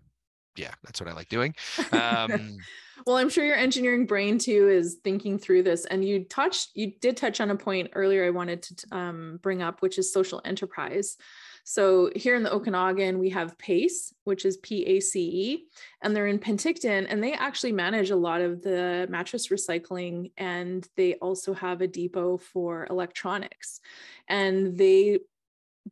[0.56, 1.54] yeah, that's what I like doing.
[1.92, 2.58] Um,
[3.06, 5.84] well, I'm sure your engineering brain too is thinking through this.
[5.84, 9.62] And you touched, you did touch on a point earlier I wanted to um, bring
[9.62, 11.16] up, which is social enterprise.
[11.64, 15.64] So here in the Okanagan, we have PACE, which is P A C E,
[16.02, 20.86] and they're in Penticton, and they actually manage a lot of the mattress recycling, and
[20.96, 23.80] they also have a depot for electronics,
[24.28, 25.20] and they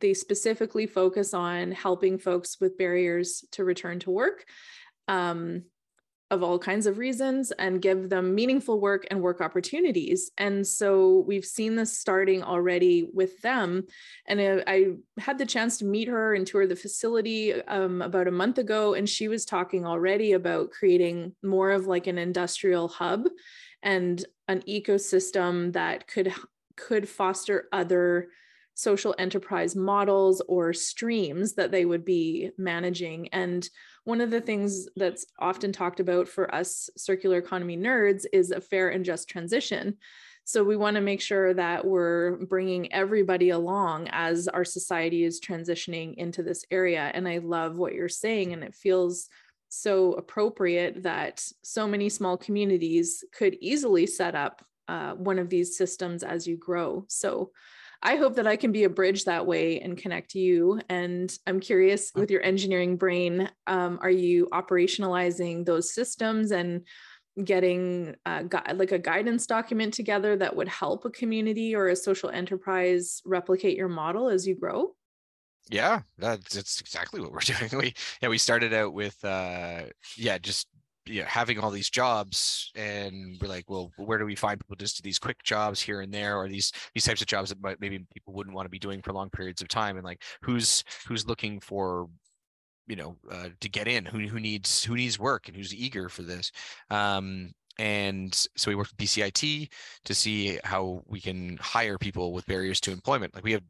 [0.01, 4.45] they specifically focus on helping folks with barriers to return to work
[5.09, 5.65] um,
[6.31, 10.31] of all kinds of reasons and give them meaningful work and work opportunities.
[10.39, 13.85] And so we've seen this starting already with them.
[14.27, 14.87] And I, I
[15.19, 18.95] had the chance to meet her and tour the facility um, about a month ago.
[18.95, 23.29] And she was talking already about creating more of like an industrial hub
[23.83, 26.33] and an ecosystem that could
[26.77, 28.31] could foster other
[28.75, 33.29] social enterprise models or streams that they would be managing.
[33.29, 33.69] And
[34.05, 38.61] one of the things that's often talked about for us circular economy nerds is a
[38.61, 39.99] fair and just transition.
[40.45, 45.41] So we want to make sure that we're bringing everybody along as our society is
[45.41, 47.13] transitioning into this area.
[47.15, 49.29] And I love what you're saying, and it feels
[49.69, 55.77] so appropriate that so many small communities could easily set up uh, one of these
[55.77, 57.05] systems as you grow.
[57.09, 57.53] So
[58.03, 60.81] I hope that I can be a bridge that way and connect you.
[60.89, 66.87] And I'm curious with your engineering brain, um, are you operationalizing those systems and
[67.43, 68.43] getting uh,
[68.75, 73.77] like a guidance document together that would help a community or a social enterprise replicate
[73.77, 74.95] your model as you grow?
[75.71, 77.71] Yeah, that's, that's exactly what we're doing.
[77.79, 79.83] We yeah we started out with uh
[80.17, 80.67] yeah just
[81.07, 84.77] you know, having all these jobs and we're like well where do we find people
[84.77, 87.61] just do these quick jobs here and there or these these types of jobs that
[87.61, 89.97] might, maybe people wouldn't want to be doing for long periods of time?
[89.97, 92.09] And like who's who's looking for
[92.87, 94.05] you know uh, to get in?
[94.05, 96.53] Who who needs who needs work and who's eager for this?
[96.91, 99.69] Um and so we worked with BCIT
[100.05, 103.35] to see how we can hire people with barriers to employment.
[103.35, 103.63] Like we have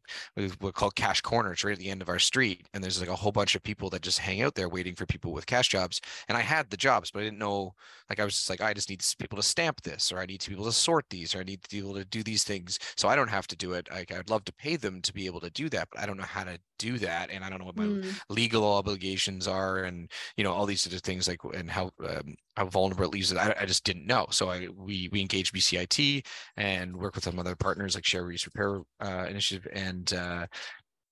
[0.61, 3.17] what called cash corners right at the end of our street, and there's like a
[3.17, 6.01] whole bunch of people that just hang out there waiting for people with cash jobs.
[6.29, 7.75] And I had the jobs, but I didn't know.
[8.09, 10.41] Like I was just like, I just need people to stamp this, or I need
[10.41, 12.79] people to sort these, or I need people to do these things.
[12.97, 13.89] So I don't have to do it.
[13.91, 16.17] Like I'd love to pay them to be able to do that, but I don't
[16.17, 18.21] know how to do that, and I don't know what my mm.
[18.29, 22.35] legal obligations are, and you know all these sort of things like and how um,
[22.57, 23.39] how vulnerable it leaves it.
[23.39, 24.27] I, I just didn't know.
[24.31, 26.27] So I we we engaged BCIT
[26.57, 30.13] and work with some other partners like Share Reuse Repair uh, Initiative and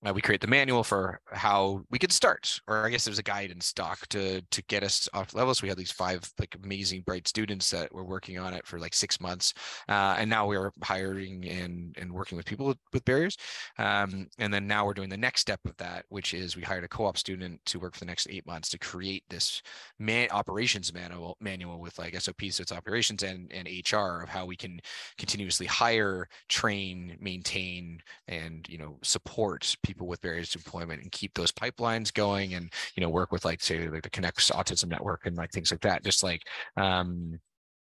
[0.06, 3.22] uh, we create the manual for how we could start, or I guess there's a
[3.22, 5.60] guidance doc to to get us off levels.
[5.60, 8.94] We had these five like amazing bright students that were working on it for like
[8.94, 9.52] six months,
[9.88, 13.36] uh, and now we're hiring and and working with people with, with barriers.
[13.78, 16.84] Um, and then now we're doing the next step of that, which is we hired
[16.84, 19.60] a co-op student to work for the next eight months to create this
[19.98, 24.46] man operations manual manual with like SOPs, so it's operations and and HR of how
[24.46, 24.80] we can
[25.18, 31.10] continuously hire, train, maintain, and you know support people people with barriers to employment and
[31.10, 34.88] keep those pipelines going and you know work with like say like the Canucks Autism
[34.88, 36.42] Network and like things like that just like
[36.76, 37.40] um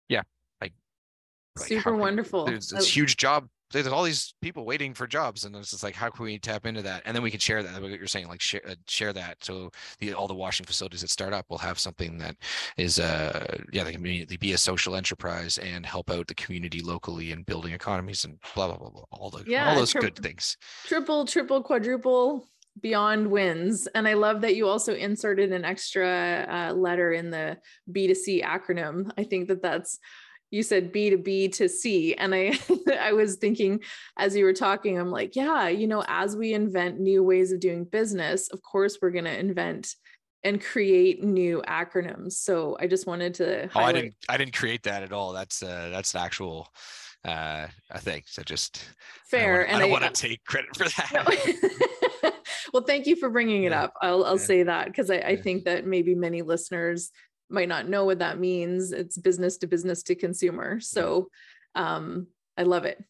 [0.09, 0.23] yeah
[0.61, 0.73] like,
[1.59, 2.45] like super wonderful.
[2.47, 5.95] there's this huge job there's all these people waiting for jobs and it's just like
[5.95, 7.03] how can we tap into that?
[7.05, 9.43] And then we can share that what you're saying like share, uh, share that.
[9.43, 12.37] So the all the washing facilities that start up will have something that
[12.77, 16.81] is uh yeah they can immediately be a social enterprise and help out the community
[16.81, 20.01] locally and building economies and blah blah blah, blah all the yeah, all those tri-
[20.01, 20.57] good things.
[20.85, 22.47] triple triple quadruple
[22.81, 23.89] beyond wins.
[23.95, 27.57] And i love that you also inserted an extra uh, letter in the
[27.91, 29.11] b2c acronym.
[29.17, 29.99] I think that that's
[30.51, 32.15] you said B to B to C.
[32.15, 32.59] And I,
[33.01, 33.81] I was thinking
[34.17, 37.61] as you were talking, I'm like, yeah, you know, as we invent new ways of
[37.61, 39.95] doing business, of course, we're going to invent
[40.45, 42.35] and create new acronyms.
[42.35, 43.69] So I just wanted to.
[43.73, 44.15] Highlight- oh, I didn't.
[44.29, 45.33] I didn't create that at all.
[45.33, 46.69] That's uh, that's an actual
[47.27, 48.43] uh, I think so.
[48.43, 48.85] Just
[49.31, 51.71] fair, I don't wanna, and I, don't want to take credit for that.
[52.23, 52.31] No.
[52.73, 53.85] well, thank you for bringing it yeah.
[53.85, 53.95] up.
[54.01, 54.45] I'll I'll yeah.
[54.45, 55.43] say that because I, I yeah.
[55.43, 57.11] think that maybe many listeners
[57.49, 58.93] might not know what that means.
[58.93, 60.81] It's business to business to consumer.
[60.81, 61.29] So
[61.75, 62.27] um,
[62.57, 63.03] I love it.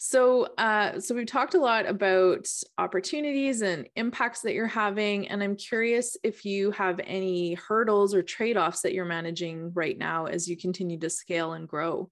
[0.00, 2.46] So, uh, so we've talked a lot about
[2.78, 8.22] opportunities and impacts that you're having, and I'm curious if you have any hurdles or
[8.22, 12.10] trade-offs that you're managing right now as you continue to scale and grow.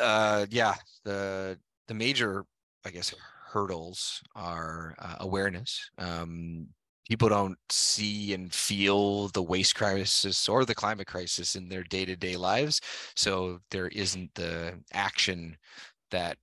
[0.00, 0.74] Uh, yeah,
[1.04, 2.44] the the major,
[2.84, 3.14] I guess,
[3.52, 5.90] hurdles are uh, awareness.
[5.96, 6.66] Um,
[7.08, 12.36] people don't see and feel the waste crisis or the climate crisis in their day-to-day
[12.36, 12.80] lives
[13.16, 15.56] so there isn't the action
[16.10, 16.36] that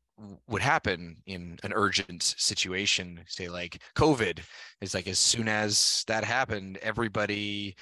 [0.47, 4.39] would happen in an urgent situation say like covid
[4.81, 7.75] is like as soon as that happened everybody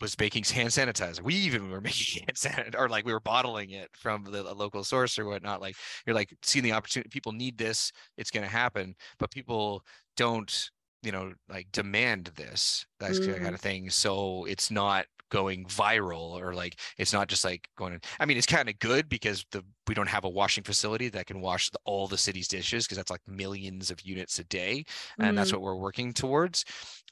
[0.00, 1.22] was making hand sanitizer.
[1.22, 4.84] We even were making hand sanitizer, or like we were bottling it from the local
[4.84, 5.60] source or whatnot.
[5.60, 7.08] Like you're like seeing the opportunity.
[7.08, 7.92] People need this.
[8.16, 9.82] It's going to happen, but people
[10.16, 10.70] don't
[11.02, 13.42] you know like demand this that mm.
[13.42, 18.00] kind of thing so it's not going viral or like it's not just like going
[18.18, 21.26] i mean it's kind of good because the we don't have a washing facility that
[21.26, 24.84] can wash the, all the city's dishes because that's like millions of units a day
[25.18, 25.36] and mm.
[25.36, 26.64] that's what we're working towards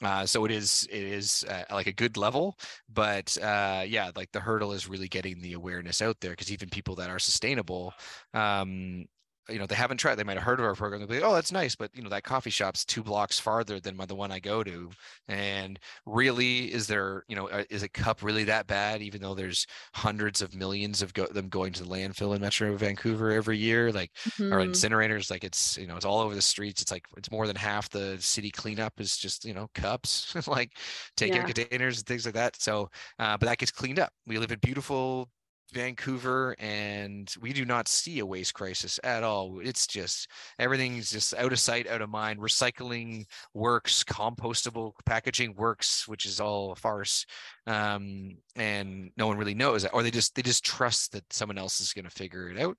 [0.03, 2.57] uh, so it is it is uh, like a good level
[2.93, 6.69] but uh, yeah like the hurdle is really getting the awareness out there because even
[6.69, 7.93] people that are sustainable
[8.33, 9.05] um,
[9.49, 11.29] you know they haven't tried they might have heard of our program they'll be like,
[11.29, 14.31] oh that's nice but you know that coffee shop's two blocks farther than the one
[14.31, 14.89] i go to
[15.27, 19.33] and really is there you know uh, is a cup really that bad even though
[19.33, 23.57] there's hundreds of millions of go- them going to the landfill in metro vancouver every
[23.57, 24.53] year like mm-hmm.
[24.53, 27.47] or incinerators like it's you know it's all over the streets it's like it's more
[27.47, 30.71] than half the city cleanup is just you know cups like
[31.17, 31.43] takeout yeah.
[31.43, 32.89] containers and things like that so
[33.19, 35.29] uh, but that gets cleaned up we live in beautiful
[35.73, 39.59] Vancouver and we do not see a waste crisis at all.
[39.61, 42.39] It's just everything's just out of sight, out of mind.
[42.39, 47.25] Recycling works, compostable packaging works, which is all a farce.
[47.65, 51.57] Um, and no one really knows that, or they just they just trust that someone
[51.57, 52.77] else is going to figure it out.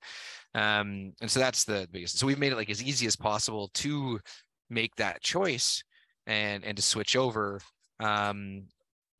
[0.55, 2.19] Um, and so that's the biggest.
[2.19, 4.19] So we've made it like as easy as possible to
[4.71, 5.83] make that choice
[6.27, 7.61] and and to switch over
[8.01, 8.65] um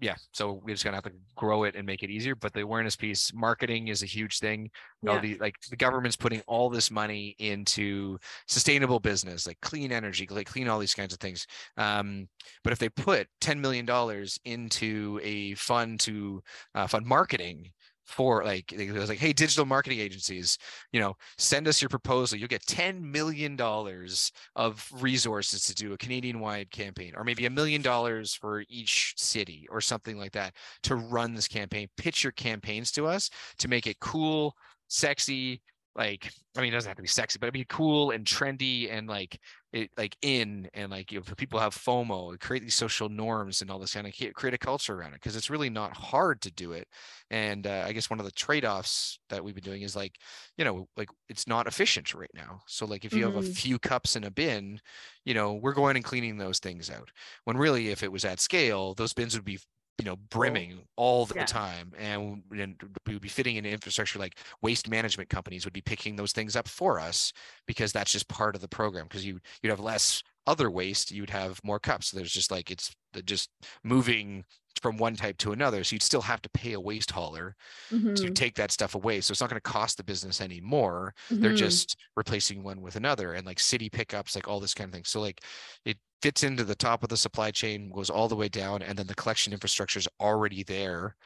[0.01, 2.37] yeah, so we're just gonna have to grow it and make it easier.
[2.37, 4.71] But the awareness piece, marketing is a huge thing.
[5.03, 9.91] You know, the like the government's putting all this money into sustainable business, like clean
[9.91, 11.47] energy, like clean all these kinds of things.
[11.77, 12.29] Um,
[12.63, 16.43] but if they put ten million dollars into a fund to
[16.77, 17.71] uh, fund marketing,
[18.09, 20.57] for like it was like hey digital marketing agencies
[20.93, 25.93] you know send us your proposal you'll get 10 million dollars of resources to do
[25.93, 30.33] a canadian wide campaign or maybe a million dollars for each city or something like
[30.33, 31.89] that to run this campaign.
[31.97, 34.55] Pitch your campaigns to us to make it cool
[34.89, 35.61] sexy
[35.97, 38.93] like I mean, it doesn't have to be sexy, but it'd be cool and trendy
[38.93, 39.41] and like
[39.73, 43.61] it like in and like you know people have FOMO, and create these social norms
[43.61, 46.41] and all this kind of create a culture around it because it's really not hard
[46.43, 46.89] to do it.
[47.31, 50.17] And uh, I guess one of the trade offs that we've been doing is like,
[50.57, 52.61] you know, like it's not efficient right now.
[52.67, 53.37] So like if you mm-hmm.
[53.37, 53.55] have a mm-hmm.
[53.55, 54.81] few cups in a bin,
[55.25, 57.11] you know, we're going and cleaning those things out.
[57.45, 59.59] When really, if it was at scale, those bins would be
[59.99, 61.45] you know brimming all the yeah.
[61.45, 62.77] time and, and
[63.07, 66.55] we would be fitting in infrastructure like waste management companies would be picking those things
[66.55, 67.33] up for us
[67.67, 71.31] because that's just part of the program because you you'd have less other waste you'd
[71.31, 72.95] have more cups so there's just like it's
[73.25, 73.51] just
[73.85, 74.45] moving
[74.81, 77.57] from one type to another so you'd still have to pay a waste hauler
[77.91, 78.15] mm-hmm.
[78.15, 81.43] to take that stuff away so it's not going to cost the business anymore mm-hmm.
[81.43, 84.95] they're just replacing one with another and like city pickups like all this kind of
[84.95, 85.41] thing so like
[85.85, 88.99] it fits into the top of the supply chain, goes all the way down, and
[88.99, 91.17] then the collection infrastructure is already there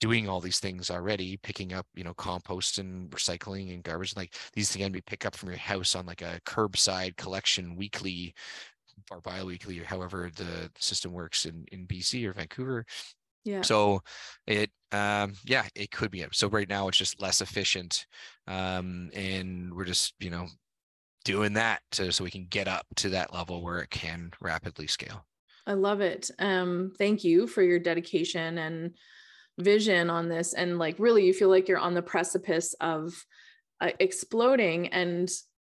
[0.00, 4.14] doing all these things already, picking up, you know, compost and recycling and garbage.
[4.16, 7.76] Like these things can be picked up from your house on like a curbside collection
[7.76, 8.34] weekly
[9.10, 12.84] or bi-weekly, or however the system works in, in BC or Vancouver.
[13.44, 13.62] Yeah.
[13.62, 14.02] So
[14.46, 16.24] it um yeah, it could be.
[16.32, 18.06] So right now it's just less efficient.
[18.46, 20.46] Um and we're just, you know,
[21.24, 24.86] doing that to, so we can get up to that level where it can rapidly
[24.86, 25.26] scale.
[25.66, 26.30] I love it.
[26.38, 28.94] Um, thank you for your dedication and
[29.58, 30.54] vision on this.
[30.54, 33.12] And like, really, you feel like you're on the precipice of
[33.78, 34.88] uh, exploding.
[34.88, 35.28] And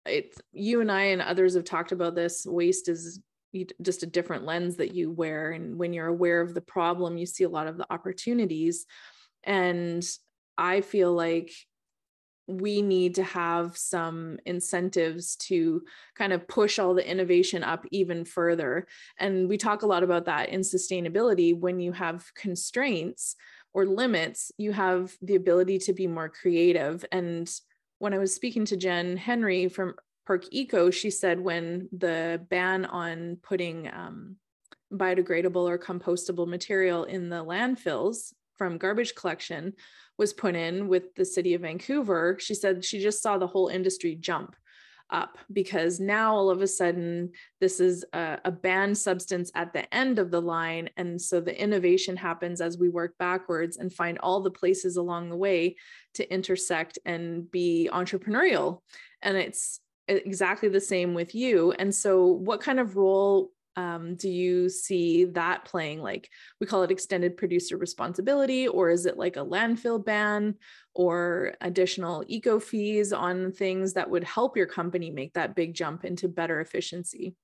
[0.07, 2.47] it's you and I and others have talked about this.
[2.47, 3.21] Waste is
[3.83, 5.53] just a different lens that you wear.
[5.53, 8.87] And when you're aware of the problem, you see a lot of the opportunities.
[9.45, 10.07] And
[10.57, 11.53] I feel like
[12.49, 15.83] we need to have some incentives to
[16.17, 18.87] kind of push all the innovation up even further.
[19.19, 21.59] And we talk a lot about that in sustainability.
[21.59, 23.37] When you have constraints
[23.73, 27.05] or limits, you have the ability to be more creative.
[27.13, 27.51] And
[28.03, 29.95] when I was speaking to Jen Henry from
[30.27, 34.35] Park Eco, she said when the ban on putting um,
[34.93, 39.73] biodegradable or compostable material in the landfills from garbage collection
[40.19, 43.69] was put in with the city of Vancouver, she said she just saw the whole
[43.69, 44.57] industry jump
[45.13, 49.93] up because now all of a sudden this is a, a, banned substance at the
[49.95, 50.89] end of the line.
[50.97, 55.29] And so the innovation happens as we work backwards and find all the places along
[55.29, 55.77] the way
[56.15, 58.81] to intersect and be entrepreneurial.
[59.21, 61.73] And it's exactly the same with you.
[61.73, 66.29] And so what kind of role um, do you see that playing like
[66.61, 70.55] we call it extended producer responsibility or is it like a landfill ban
[70.95, 76.05] or additional eco fees on things that would help your company make that big jump
[76.05, 77.35] into better efficiency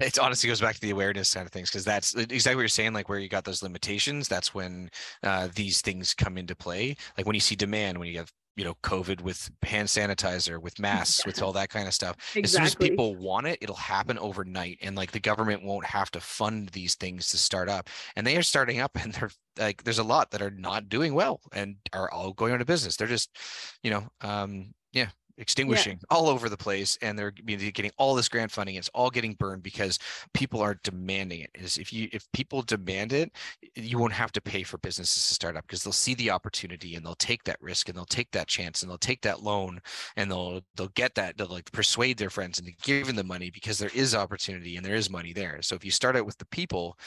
[0.00, 2.68] it honestly goes back to the awareness side of things because that's exactly what you're
[2.68, 4.90] saying like where you got those limitations that's when
[5.22, 6.96] uh, these things come into play.
[7.16, 10.80] Like when you see demand when you have you know covid with hand sanitizer with
[10.80, 12.42] masks with all that kind of stuff exactly.
[12.42, 16.10] as soon as people want it it'll happen overnight and like the government won't have
[16.10, 19.82] to fund these things to start up and they are starting up and they're like
[19.84, 22.96] there's a lot that are not doing well and are all going out of business.
[22.96, 23.36] They're just
[23.82, 26.16] you know um yeah extinguishing yeah.
[26.16, 29.62] all over the place and they're getting all this grant funding it's all getting burned
[29.62, 29.98] because
[30.34, 33.30] people are demanding it is if you if people demand it
[33.76, 36.96] you won't have to pay for businesses to start up because they'll see the opportunity
[36.96, 39.80] and they'll take that risk and they'll take that chance and they'll take that loan
[40.16, 43.50] and they'll they'll get that they'll like persuade their friends into giving them the money
[43.50, 46.38] because there is opportunity and there is money there so if you start out with
[46.38, 46.98] the people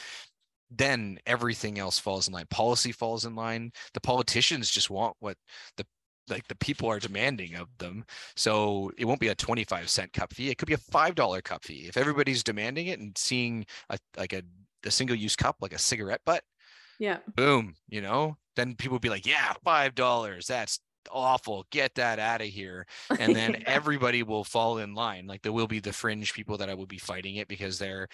[0.70, 5.36] then everything else falls in line policy falls in line the politicians just want what
[5.76, 5.86] the
[6.32, 8.04] like the people are demanding of them.
[8.36, 10.50] So it won't be a 25 cent cup fee.
[10.50, 11.86] It could be a $5 cup fee.
[11.86, 14.42] If everybody's demanding it and seeing a like a,
[14.84, 16.42] a single use cup, like a cigarette butt,
[16.98, 20.46] yeah, boom, you know, then people would be like, yeah, $5.
[20.46, 20.80] That's
[21.10, 22.86] awful get that out of here
[23.18, 23.62] and then yeah.
[23.66, 26.86] everybody will fall in line like there will be the fringe people that i will
[26.86, 28.08] be fighting it because they're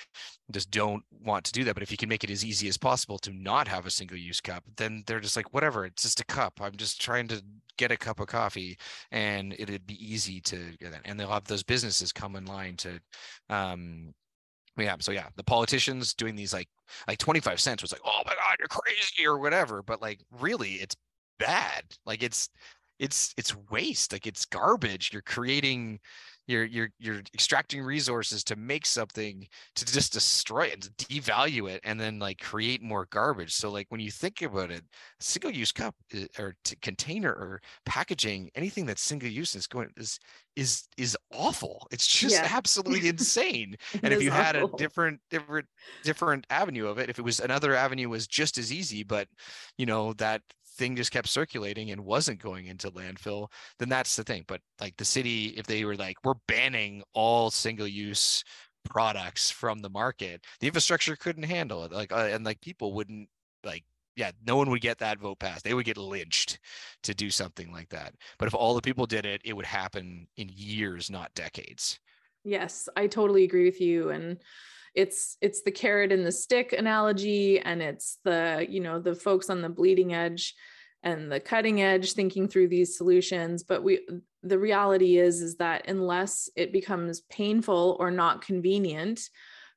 [0.50, 2.76] just don't want to do that but if you can make it as easy as
[2.76, 6.20] possible to not have a single use cup then they're just like whatever it's just
[6.20, 7.42] a cup i'm just trying to
[7.76, 8.76] get a cup of coffee
[9.12, 12.76] and it'd be easy to get that and they'll have those businesses come in line
[12.76, 12.98] to
[13.50, 14.12] um
[14.76, 16.68] yeah so yeah the politicians doing these like
[17.06, 20.74] like 25 cents was like oh my god you're crazy or whatever but like really
[20.74, 20.96] it's
[21.38, 22.48] bad like it's
[22.98, 25.98] it's it's waste like it's garbage you're creating
[26.48, 31.80] you're you're you're extracting resources to make something to just destroy it to devalue it
[31.84, 34.82] and then like create more garbage so like when you think about it
[35.20, 40.18] single use cup eh, or container or packaging anything that's single use is going is
[40.56, 42.48] is is awful it's just yeah.
[42.50, 44.42] absolutely insane and if you awful.
[44.42, 45.66] had a different different
[46.02, 49.28] different avenue of it if it was another avenue was just as easy but
[49.76, 50.40] you know that
[50.78, 54.44] thing just kept circulating and wasn't going into landfill, then that's the thing.
[54.46, 58.44] But like the city, if they were like, we're banning all single use
[58.84, 61.92] products from the market, the infrastructure couldn't handle it.
[61.92, 63.28] Like, uh, and like people wouldn't
[63.64, 63.84] like,
[64.16, 65.64] yeah, no one would get that vote passed.
[65.64, 66.58] They would get lynched
[67.02, 68.14] to do something like that.
[68.38, 72.00] But if all the people did it, it would happen in years, not decades.
[72.44, 74.10] Yes, I totally agree with you.
[74.10, 74.38] And
[74.94, 79.50] it's it's the carrot and the stick analogy and it's the you know the folks
[79.50, 80.54] on the bleeding edge
[81.02, 83.62] and the cutting edge thinking through these solutions.
[83.62, 84.00] But we
[84.42, 89.20] the reality is is that unless it becomes painful or not convenient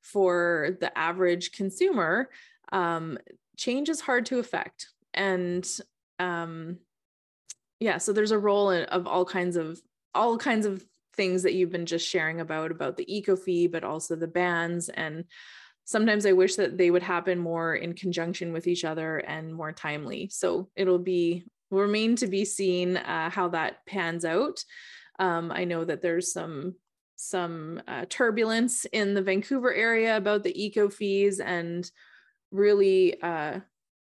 [0.01, 2.29] for the average consumer
[2.71, 3.17] um,
[3.57, 4.87] change is hard to affect.
[5.13, 5.67] And
[6.19, 6.77] um,
[7.81, 9.81] yeah so there's a role of all kinds of
[10.13, 13.83] all kinds of things that you've been just sharing about about the eco fee but
[13.83, 15.25] also the bans and
[15.85, 19.71] sometimes i wish that they would happen more in conjunction with each other and more
[19.71, 20.29] timely.
[20.31, 24.63] So it'll be remain to be seen uh, how that pans out.
[25.19, 26.75] Um, i know that there's some
[27.15, 31.89] some uh, turbulence in the vancouver area about the eco fees and
[32.51, 33.59] really uh,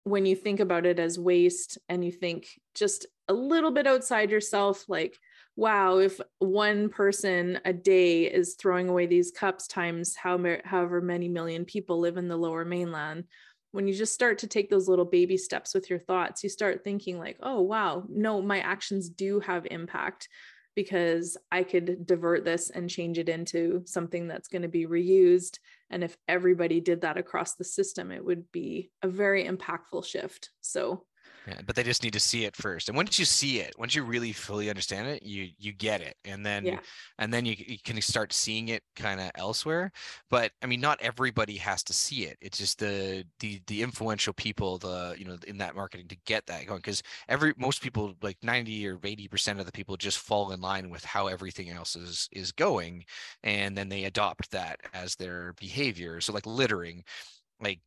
[0.03, 4.31] when you think about it as waste and you think just a little bit outside
[4.31, 5.17] yourself like
[5.55, 11.29] wow, if one person a day is throwing away these cups times how however many
[11.29, 13.25] million people live in the lower mainland,
[13.71, 16.83] when you just start to take those little baby steps with your thoughts, you start
[16.83, 20.29] thinking like, oh wow, no, my actions do have impact
[20.75, 25.59] because I could divert this and change it into something that's going to be reused.
[25.89, 30.49] And if everybody did that across the system, it would be a very impactful shift.
[30.59, 31.05] So
[31.47, 32.89] Yeah, but they just need to see it first.
[32.89, 36.17] And once you see it, once you really fully understand it, you you get it.
[36.25, 36.79] And then Yeah.
[37.19, 39.91] and then you, you can start seeing it kind of elsewhere.
[40.31, 42.37] But I mean, not everybody has to see it.
[42.41, 46.47] It's just the the the influential people, the you know, in that marketing to get
[46.47, 46.79] that going.
[46.79, 50.61] Because every most people, like 90 or 80 percent of the people just fall in
[50.61, 53.05] line with how everything else is is going.
[53.43, 56.21] And then they adopt that as their behavior.
[56.21, 57.03] So like littering,
[57.61, 57.81] like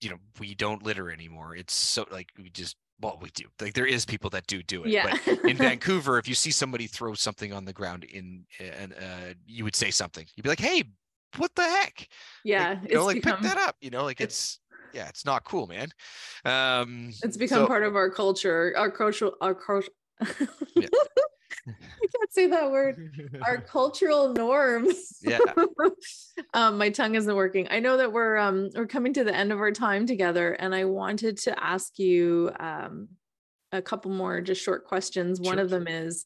[0.00, 3.74] you know we don't litter anymore it's so like we just well we do like
[3.74, 5.16] there is people that do do it Yeah.
[5.26, 9.34] but in vancouver if you see somebody throw something on the ground in and uh
[9.46, 10.84] you would say something you'd be like hey
[11.36, 12.08] what the heck
[12.44, 12.78] yeah.
[12.80, 15.24] like, you know like become pick that up you know like it's- it's yeah it's
[15.24, 15.88] not cool man
[16.44, 19.88] um it's become so- part of our culture, our cultural our culture.
[20.76, 20.86] Yeah.
[21.68, 23.10] I can't say that word.
[23.46, 25.18] Our cultural norms.
[25.22, 25.38] Yeah.
[26.54, 27.68] um, my tongue isn't working.
[27.70, 30.74] I know that we're um we're coming to the end of our time together, and
[30.74, 33.08] I wanted to ask you um
[33.72, 35.40] a couple more just short questions.
[35.40, 36.24] One of them is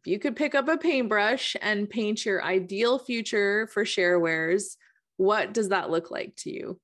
[0.00, 4.76] if you could pick up a paintbrush and paint your ideal future for sharewares,
[5.16, 6.80] what does that look like to you?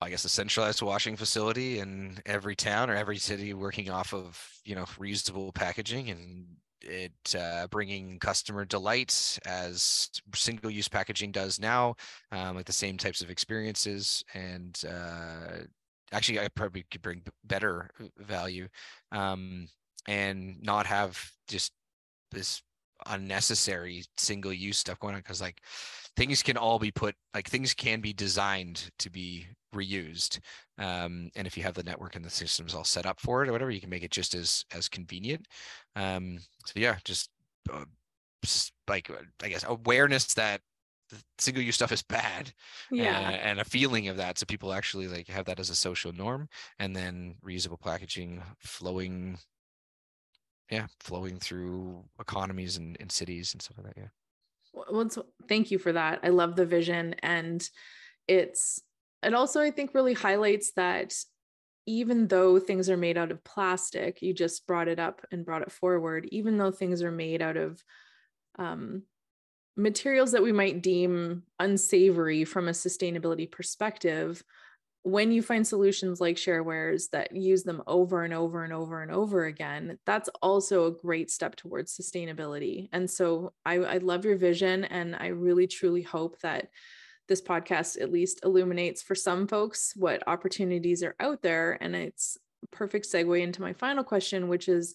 [0.00, 4.42] I guess a centralized washing facility in every town or every city working off of
[4.64, 6.46] you know reusable packaging and
[6.82, 11.96] it uh, bringing customer delight as single use packaging does now,
[12.30, 15.64] um, like the same types of experiences and uh,
[16.12, 18.68] actually I probably could bring better value
[19.12, 19.68] um,
[20.06, 21.18] and not have
[21.48, 21.72] just
[22.30, 22.62] this
[23.06, 25.60] unnecessary single use stuff going on because like
[26.16, 30.40] things can all be put like things can be designed to be reused
[30.78, 33.48] um, and if you have the network and the systems all set up for it
[33.48, 35.46] or whatever you can make it just as as convenient.
[35.94, 37.30] Um, so yeah just
[37.72, 37.84] uh,
[38.88, 40.60] like uh, i guess awareness that
[41.38, 42.52] single use stuff is bad
[42.90, 43.18] Yeah.
[43.18, 44.38] uh, and a feeling of that.
[44.38, 46.48] So people actually like have that as a social norm
[46.80, 49.38] and then reusable packaging flowing
[50.70, 54.08] yeah flowing through economies and, and cities and stuff like that yeah.
[54.90, 55.08] Well
[55.48, 56.20] thank you for that.
[56.22, 57.68] I love the vision and
[58.28, 58.82] it's
[59.26, 61.14] it also i think really highlights that
[61.86, 65.62] even though things are made out of plastic you just brought it up and brought
[65.62, 67.82] it forward even though things are made out of
[68.58, 69.02] um,
[69.76, 74.42] materials that we might deem unsavory from a sustainability perspective
[75.06, 79.12] when you find solutions like sharewares that use them over and over and over and
[79.12, 82.88] over again, that's also a great step towards sustainability.
[82.92, 86.70] And so I, I love your vision, and I really truly hope that
[87.28, 91.78] this podcast at least illuminates for some folks what opportunities are out there.
[91.80, 92.38] And it's
[92.70, 94.94] perfect segue into my final question, which is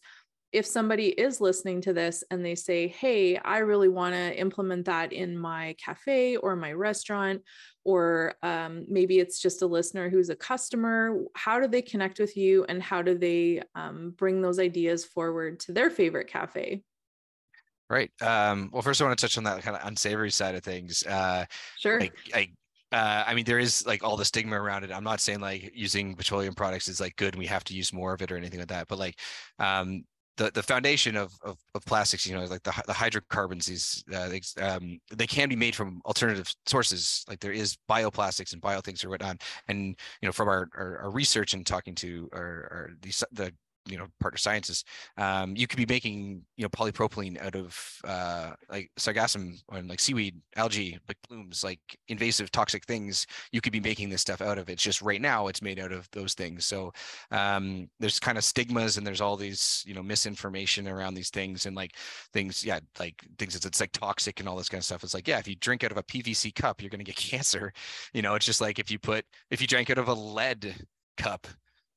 [0.52, 4.86] if somebody is listening to this and they say, Hey, I really want to implement
[4.86, 7.42] that in my cafe or my restaurant,
[7.86, 12.36] or um, maybe it's just a listener who's a customer, how do they connect with
[12.36, 16.84] you and how do they um, bring those ideas forward to their favorite cafe?
[17.92, 20.64] Right um well first i want to touch on that kind of unsavory side of
[20.64, 21.46] things uh
[21.78, 22.00] Sure.
[22.00, 22.50] like I
[22.92, 24.92] uh, I mean, there is like all the stigma around it.
[24.92, 27.94] I'm not saying like using petroleum products is like good and we have to use
[27.94, 28.88] more of it or anything like that.
[28.90, 29.18] But like,
[29.60, 30.04] um,
[30.38, 34.28] the the foundation of of, of plastics, you know, like the the hydrocarbons, these uh,
[34.28, 37.24] things, um, they can be made from alternative sources.
[37.30, 39.42] Like there is bioplastics and bio things or whatnot.
[39.68, 43.54] And you know, from our our, our research and talking to our, our the the
[43.88, 44.84] you know partner scientists
[45.18, 50.00] um, you could be making you know polypropylene out of uh, like sargassum and like
[50.00, 54.58] seaweed algae like blooms like invasive toxic things you could be making this stuff out
[54.58, 54.70] of.
[54.70, 56.66] It's just right now it's made out of those things.
[56.66, 56.94] So
[57.32, 61.66] um, there's kind of stigmas and there's all these you know misinformation around these things
[61.66, 61.96] and like
[62.34, 65.04] things yeah like things it's, it's like toxic and all this kind of stuff.
[65.04, 67.16] It's like yeah if you drink out of a pvc cup you're going to get
[67.32, 67.74] cancer.
[68.14, 70.76] You know it's just like if you put if you drank out of a lead
[71.18, 71.48] cup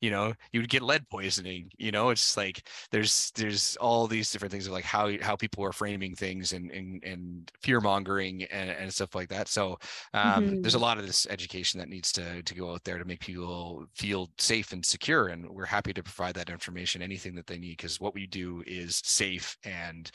[0.04, 4.30] you know you would get lead poisoning you know it's like there's there's all these
[4.30, 8.44] different things of like how how people are framing things and and, and fear mongering
[8.44, 9.78] and, and stuff like that so
[10.14, 10.82] um, there's a Mhm.
[10.86, 14.30] lot of this education that needs to to go out there to make people feel
[14.38, 18.00] safe and secure and we're happy to provide that information anything that they need because
[18.00, 20.10] what we do is safe and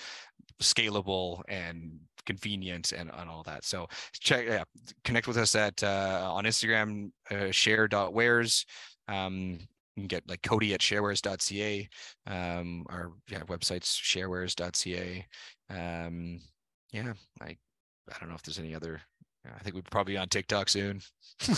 [0.62, 3.88] scalable and convenient and, and all that so
[4.20, 4.64] check yeah
[5.04, 8.66] connect with us at uh, on instagram uh, share.wares
[9.08, 9.58] um,
[9.96, 11.90] you can get like Cody at sharewares.ca.
[12.28, 15.26] Um, our yeah, website's sharewares.ca.
[15.70, 16.40] Um,
[16.92, 19.02] yeah, I I don't know if there's any other
[19.46, 21.02] I think we're probably on TikTok soon.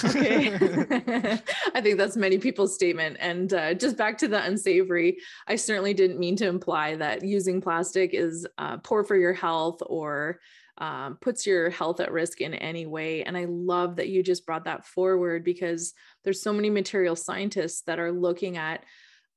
[0.05, 0.49] okay.
[1.75, 3.17] I think that's many people's statement.
[3.19, 5.17] And uh, just back to the unsavory,
[5.47, 9.81] I certainly didn't mean to imply that using plastic is uh, poor for your health
[9.85, 10.39] or
[10.77, 13.23] um, puts your health at risk in any way.
[13.23, 15.93] And I love that you just brought that forward because
[16.23, 18.83] there's so many material scientists that are looking at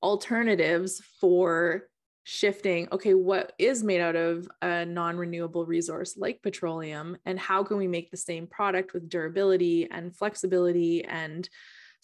[0.02, 1.88] alternatives for
[2.26, 7.76] shifting okay what is made out of a non-renewable resource like petroleum and how can
[7.76, 11.50] we make the same product with durability and flexibility and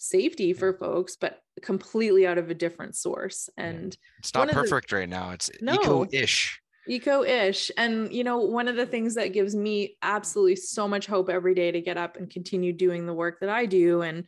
[0.01, 3.49] safety for folks but completely out of a different source?
[3.57, 5.31] And it's not perfect the, right now.
[5.31, 10.55] It's no, eco-ish eco-ish and you know one of the things that gives me absolutely
[10.55, 13.65] so much hope every day to get up and continue doing the work that i
[13.65, 14.25] do and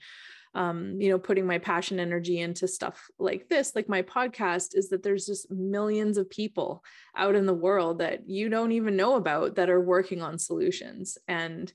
[0.56, 4.90] um, you know, putting my passion energy into stuff like this, like my podcast, is
[4.90, 6.84] that there's just millions of people
[7.16, 11.18] out in the world that you don't even know about that are working on solutions.
[11.28, 11.74] And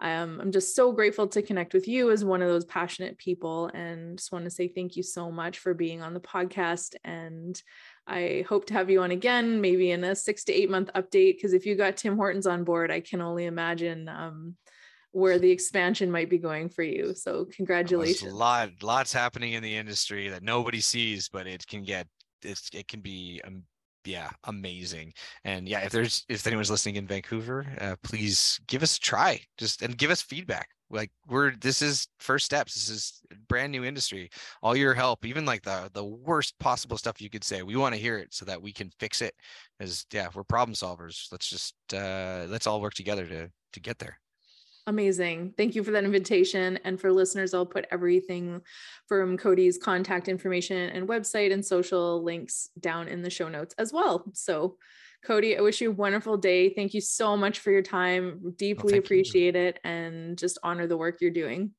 [0.00, 3.70] um, I'm just so grateful to connect with you as one of those passionate people.
[3.74, 6.94] And just want to say thank you so much for being on the podcast.
[7.04, 7.60] And
[8.06, 11.36] I hope to have you on again, maybe in a six to eight month update.
[11.36, 14.56] Because if you got Tim Hortons on board, I can only imagine um,
[15.12, 17.14] where the expansion might be going for you.
[17.14, 18.32] So congratulations.
[18.32, 22.06] a lot, lots happening in the industry that nobody sees, but it can get
[22.42, 23.62] it's it can be um,
[24.04, 25.12] yeah amazing.
[25.44, 29.40] And yeah if there's if anyone's listening in vancouver uh, please give us a try
[29.58, 30.68] just and give us feedback.
[30.90, 34.30] Like we're this is first steps this is brand new industry.
[34.62, 37.94] All your help even like the the worst possible stuff you could say we want
[37.94, 39.34] to hear it so that we can fix it.
[39.80, 41.30] As yeah we're problem solvers.
[41.32, 44.18] Let's just uh let's all work together to to get there
[44.86, 45.54] Amazing.
[45.56, 46.78] Thank you for that invitation.
[46.84, 48.60] And for listeners, I'll put everything
[49.08, 53.92] from Cody's contact information and website and social links down in the show notes as
[53.92, 54.24] well.
[54.34, 54.76] So,
[55.24, 56.68] Cody, I wish you a wonderful day.
[56.68, 58.52] Thank you so much for your time.
[58.56, 59.60] Deeply well, appreciate you.
[59.62, 61.70] it and just honor the work you're doing.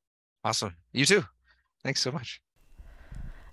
[0.44, 0.76] Awesome.
[0.92, 1.24] You too.
[1.84, 2.42] Thanks so much.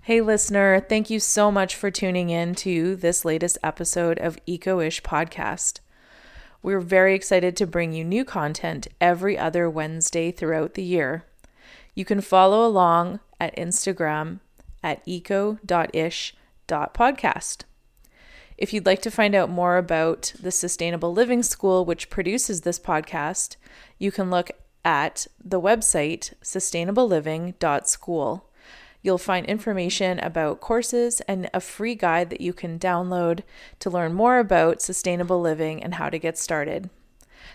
[0.04, 5.02] Hey, listener, thank you so much for tuning in to this latest episode of Eco-ish
[5.02, 5.80] Podcast.
[6.62, 11.24] We're very excited to bring you new content every other Wednesday throughout the year.
[11.94, 14.38] You can follow along at Instagram
[14.82, 17.64] at eco.ish.podcast.
[18.56, 22.78] If you'd like to find out more about the Sustainable Living School, which produces this
[22.78, 23.56] podcast,
[23.98, 24.52] you can look
[24.84, 28.51] at the website sustainableliving.school.
[29.02, 33.40] You'll find information about courses and a free guide that you can download
[33.80, 36.88] to learn more about sustainable living and how to get started.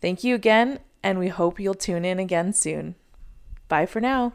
[0.00, 2.96] Thank you again, and we hope you'll tune in again soon.
[3.68, 4.34] Bye for now.